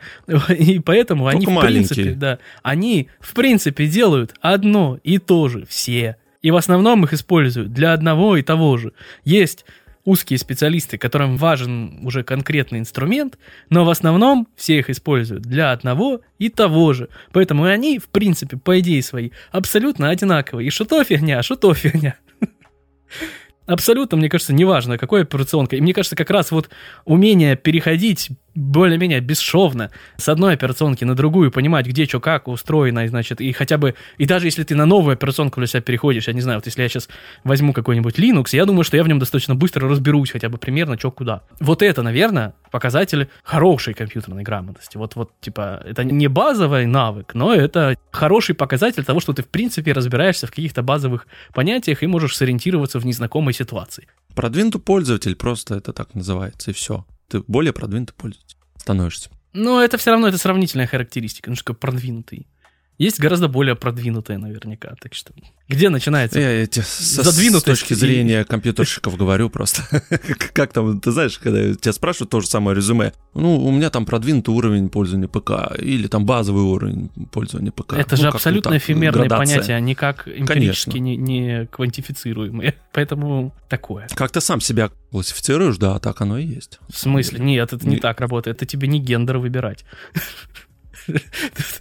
[0.49, 1.95] И поэтому Только они, в маленький.
[1.95, 6.17] принципе, да, они, в принципе, делают одно и то же все.
[6.47, 8.93] И в основном их используют для одного и того же.
[9.25, 9.65] Есть
[10.05, 13.37] узкие специалисты, которым важен уже конкретный инструмент,
[13.69, 17.09] но в основном все их используют для одного и того же.
[17.33, 20.69] Поэтому они, в принципе, по идее своей, абсолютно одинаковые.
[20.69, 22.15] И что то фигня, что то фигня.
[23.67, 25.75] абсолютно, мне кажется, неважно, какой операционка.
[25.75, 26.71] И мне кажется, как раз вот
[27.05, 33.09] умение переходить более-менее бесшовно с одной операционки на другую, понимать, где что как устроено, и,
[33.09, 36.33] значит, и хотя бы, и даже если ты на новую операционку для себя переходишь, я
[36.33, 37.09] не знаю, вот если я сейчас
[37.45, 40.99] возьму какой-нибудь Linux, я думаю, что я в нем достаточно быстро разберусь хотя бы примерно,
[40.99, 41.43] что куда.
[41.61, 44.97] Вот это, наверное, показатель хорошей компьютерной грамотности.
[44.97, 49.49] Вот, вот, типа, это не базовый навык, но это хороший показатель того, что ты, в
[49.49, 54.09] принципе, разбираешься в каких-то базовых понятиях и можешь сориентироваться в незнакомой ситуации.
[54.35, 59.31] Продвинутый пользователь просто это так называется, и все ты более продвинутый пользователь становишься.
[59.53, 62.47] Но это все равно это сравнительная характеристика, ну что продвинутый.
[62.99, 65.33] Есть гораздо более продвинутые наверняка, так что
[65.69, 66.39] где начинается?
[66.39, 69.83] Я эти с точки зрения компьютерщиков говорю просто.
[70.53, 74.07] как там, ты знаешь, когда тебя спрашивают то же самое резюме, ну, у меня там
[74.07, 77.95] продвинутый уровень пользования ПК или там базовый уровень пользования ПК.
[77.95, 82.75] Это ну, же абсолютно эфемерные понятия, они как эмпирически не, квантифицируемые.
[82.93, 84.07] Поэтому такое.
[84.15, 86.79] Как ты сам себя классифицируешь, да, так оно и есть.
[86.89, 87.41] В смысле?
[87.41, 88.59] Нет, это не так работает.
[88.59, 89.85] Это тебе не гендер выбирать.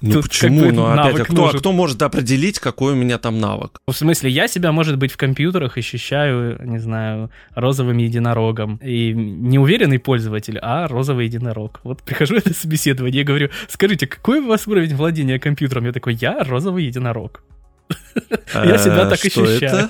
[0.02, 0.72] Ну почему?
[0.72, 3.82] Ну опять, а кто, а кто может определить, какой у меня там навык?
[3.88, 8.80] В смысле, я себя, может быть, в компьютерах ощущаю, не знаю, розовым единорогом.
[8.84, 11.80] И не уверенный пользователь, а розовый единорог.
[11.84, 15.86] Вот прихожу это собеседование и говорю, скажите, какой у вас уровень владения компьютером?
[15.86, 17.44] Я такой, я розовый единорог.
[18.54, 19.90] Я себя а, так ощущаю.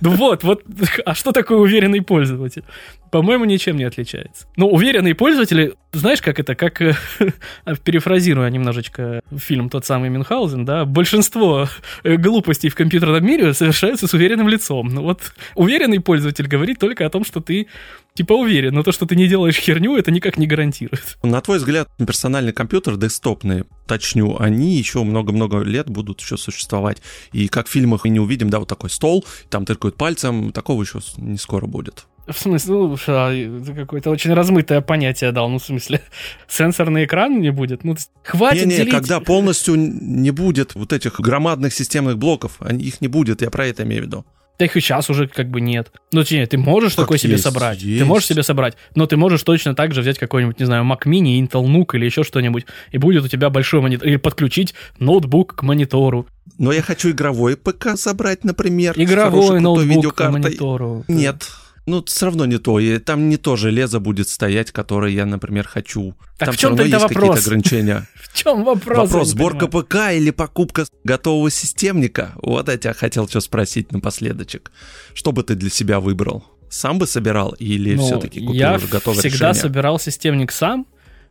[0.00, 0.62] Ну вот, вот,
[1.04, 2.64] а что такое уверенный пользователь?
[3.10, 4.46] По-моему, ничем не отличается.
[4.56, 6.94] Ну, уверенные пользователи, знаешь, как это, как, э,
[7.84, 11.68] перефразируя немножечко фильм тот самый Мюнхгаузен, да, большинство
[12.02, 14.88] э, глупостей в компьютерном мире совершаются с уверенным лицом.
[14.88, 17.68] Ну вот, уверенный пользователь говорит только о том, что ты
[18.16, 21.18] типа уверен, но то, что ты не делаешь херню, это никак не гарантирует.
[21.22, 27.02] На твой взгляд, персональный компьютер, десктопные, точню, они еще много-много лет будут еще существовать.
[27.32, 30.82] И как в фильмах мы не увидим, да, вот такой стол, там тыркают пальцем, такого
[30.82, 32.06] еще не скоро будет.
[32.26, 35.48] В смысле, ну, а, это какое-то очень размытое понятие дал.
[35.48, 36.02] Ну, в смысле,
[36.48, 37.84] сенсорный экран не будет.
[37.84, 38.92] Ну, хватит не, не, делить.
[38.92, 43.84] когда полностью не будет вот этих громадных системных блоков, их не будет, я про это
[43.84, 44.26] имею в виду.
[44.58, 45.92] Их и сейчас уже как бы нет.
[46.12, 47.82] Ну, точнее, ты можешь как такой есть, себе собрать.
[47.82, 48.00] Есть.
[48.00, 51.02] Ты можешь себе собрать, но ты можешь точно так же взять какой-нибудь, не знаю, Mac
[51.04, 54.08] Mini, Intel NUC или еще что-нибудь, и будет у тебя большой монитор.
[54.08, 56.26] Или подключить ноутбук к монитору.
[56.58, 58.94] Но я хочу игровой ПК собрать, например.
[58.96, 61.04] Игровой ноутбук к монитору.
[61.08, 61.46] Нет
[61.86, 62.78] ну, все равно не то.
[62.80, 66.14] И там не то железо будет стоять, которое я, например, хочу.
[66.36, 68.08] Так там в чем есть какие-то ограничения.
[68.14, 68.98] В чем вопрос?
[68.98, 72.32] Вопрос, сборка ПК или покупка готового системника?
[72.42, 74.72] Вот я тебя хотел что спросить напоследочек.
[75.14, 76.44] Что бы ты для себя выбрал?
[76.68, 80.86] Сам бы собирал или ну, все-таки купил я уже готовое всегда собирал системник сам,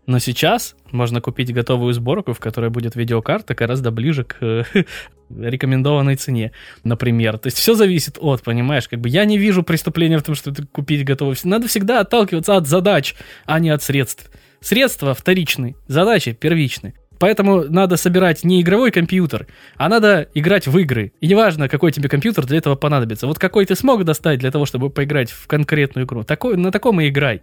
[0.08, 4.64] но сейчас можно купить готовую сборку, в которой будет видеокарта гораздо ближе к э,
[5.30, 6.52] рекомендованной цене,
[6.84, 7.38] например.
[7.38, 10.52] То есть все зависит от, понимаешь, как бы я не вижу преступления в том, что
[10.52, 11.36] ты купить готовую.
[11.44, 14.30] Надо всегда отталкиваться от задач, а не от средств.
[14.62, 16.94] Средства вторичны, задачи первичны.
[17.20, 19.48] Поэтому надо собирать не игровой компьютер,
[19.78, 21.14] а надо играть в игры.
[21.22, 23.28] И неважно, какой тебе компьютер для этого понадобится.
[23.28, 27.00] Вот какой ты смог достать для того, чтобы поиграть в конкретную игру, такой, на таком
[27.02, 27.42] и играй.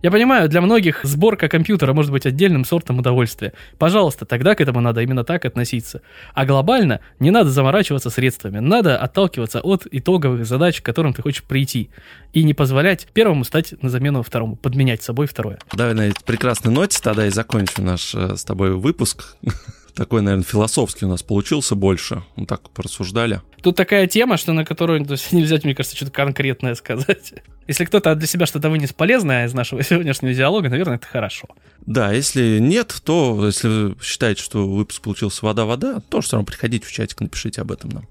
[0.00, 3.52] Я понимаю, для многих сборка компьютера может быть отдельным сортом удовольствия.
[3.78, 6.02] Пожалуйста, тогда к этому надо именно так относиться.
[6.34, 8.60] А глобально не надо заморачиваться средствами.
[8.60, 11.90] Надо отталкиваться от итоговых задач, к которым ты хочешь прийти.
[12.32, 15.58] И не позволять первому стать на замену второму, подменять собой второе.
[15.72, 19.36] Давай на этой прекрасной ноте тогда и закончим наш э, с тобой выпуск
[19.94, 22.22] такой, наверное, философский у нас получился больше.
[22.36, 23.42] Мы так порассуждали.
[23.62, 27.34] Тут такая тема, что на которую то есть, нельзя, мне кажется, что-то конкретное сказать.
[27.66, 31.48] Если кто-то для себя что-то вынес полезное из нашего сегодняшнего диалога, наверное, это хорошо.
[31.86, 36.86] Да, если нет, то если вы считаете, что выпуск получился вода-вода, то все равно приходите
[36.86, 38.08] в чатик, напишите об этом нам.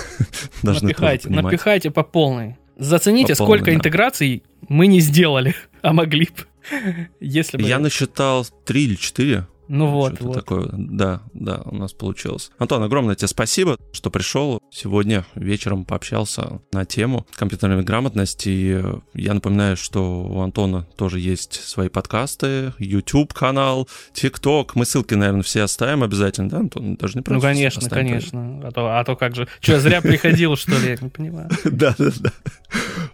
[0.62, 2.56] Напихайте, напихайте по полной.
[2.76, 6.46] Зацените, сколько интеграций мы не сделали, а могли бы.
[7.20, 7.68] Если бы...
[7.68, 9.46] Я насчитал три или четыре.
[9.72, 10.34] Ну вот, вот.
[10.34, 10.68] такое.
[10.72, 12.50] Да, да, у нас получилось.
[12.58, 14.60] Антон, огромное тебе спасибо, что пришел.
[14.72, 18.48] Сегодня вечером пообщался на тему компьютерной грамотности.
[18.48, 24.72] И я напоминаю, что у Антона тоже есть свои подкасты, YouTube-канал, TikTok.
[24.74, 26.96] Мы ссылки, наверное, все оставим обязательно, да, Антон?
[26.96, 28.62] Даже не Ну, конечно, конечно.
[28.64, 29.46] А то, а то как же...
[29.60, 30.88] Что, зря приходил, что ли?
[30.88, 31.48] Я не понимаю.
[31.70, 32.32] Да, да, да.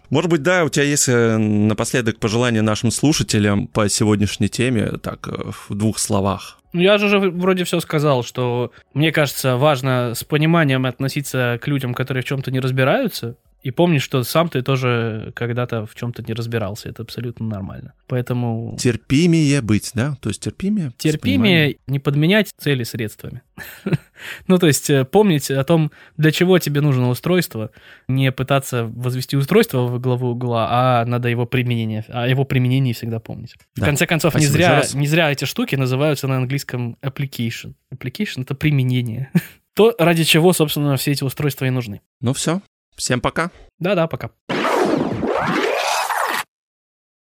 [0.09, 5.27] Может быть, да, у тебя есть э, напоследок пожелания нашим слушателям по сегодняшней теме, так,
[5.27, 6.59] э, в двух словах.
[6.73, 11.93] Ну, я же вроде все сказал, что мне кажется, важно с пониманием относиться к людям,
[11.93, 16.33] которые в чем-то не разбираются, и помни, что сам ты тоже когда-то в чем-то не
[16.33, 16.89] разбирался.
[16.89, 17.93] Это абсолютно нормально.
[18.07, 18.77] Поэтому...
[18.79, 20.15] Терпимее быть, да?
[20.21, 20.93] То есть терпимее?
[20.97, 23.41] Терпимее не подменять цели средствами.
[24.47, 27.71] ну, то есть э, помнить о том, для чего тебе нужно устройство,
[28.07, 33.19] не пытаться возвести устройство в главу угла, а надо его применение, а его применении всегда
[33.19, 33.55] помнить.
[33.75, 37.73] В конце концов, не зря, не зря эти штуки называются на английском application.
[37.93, 39.31] Application— это применение.
[39.73, 42.01] То, ради чего, собственно, все эти устройства и нужны.
[42.19, 42.61] Ну все,
[42.97, 43.51] Всем пока.
[43.79, 44.31] Да-да, пока.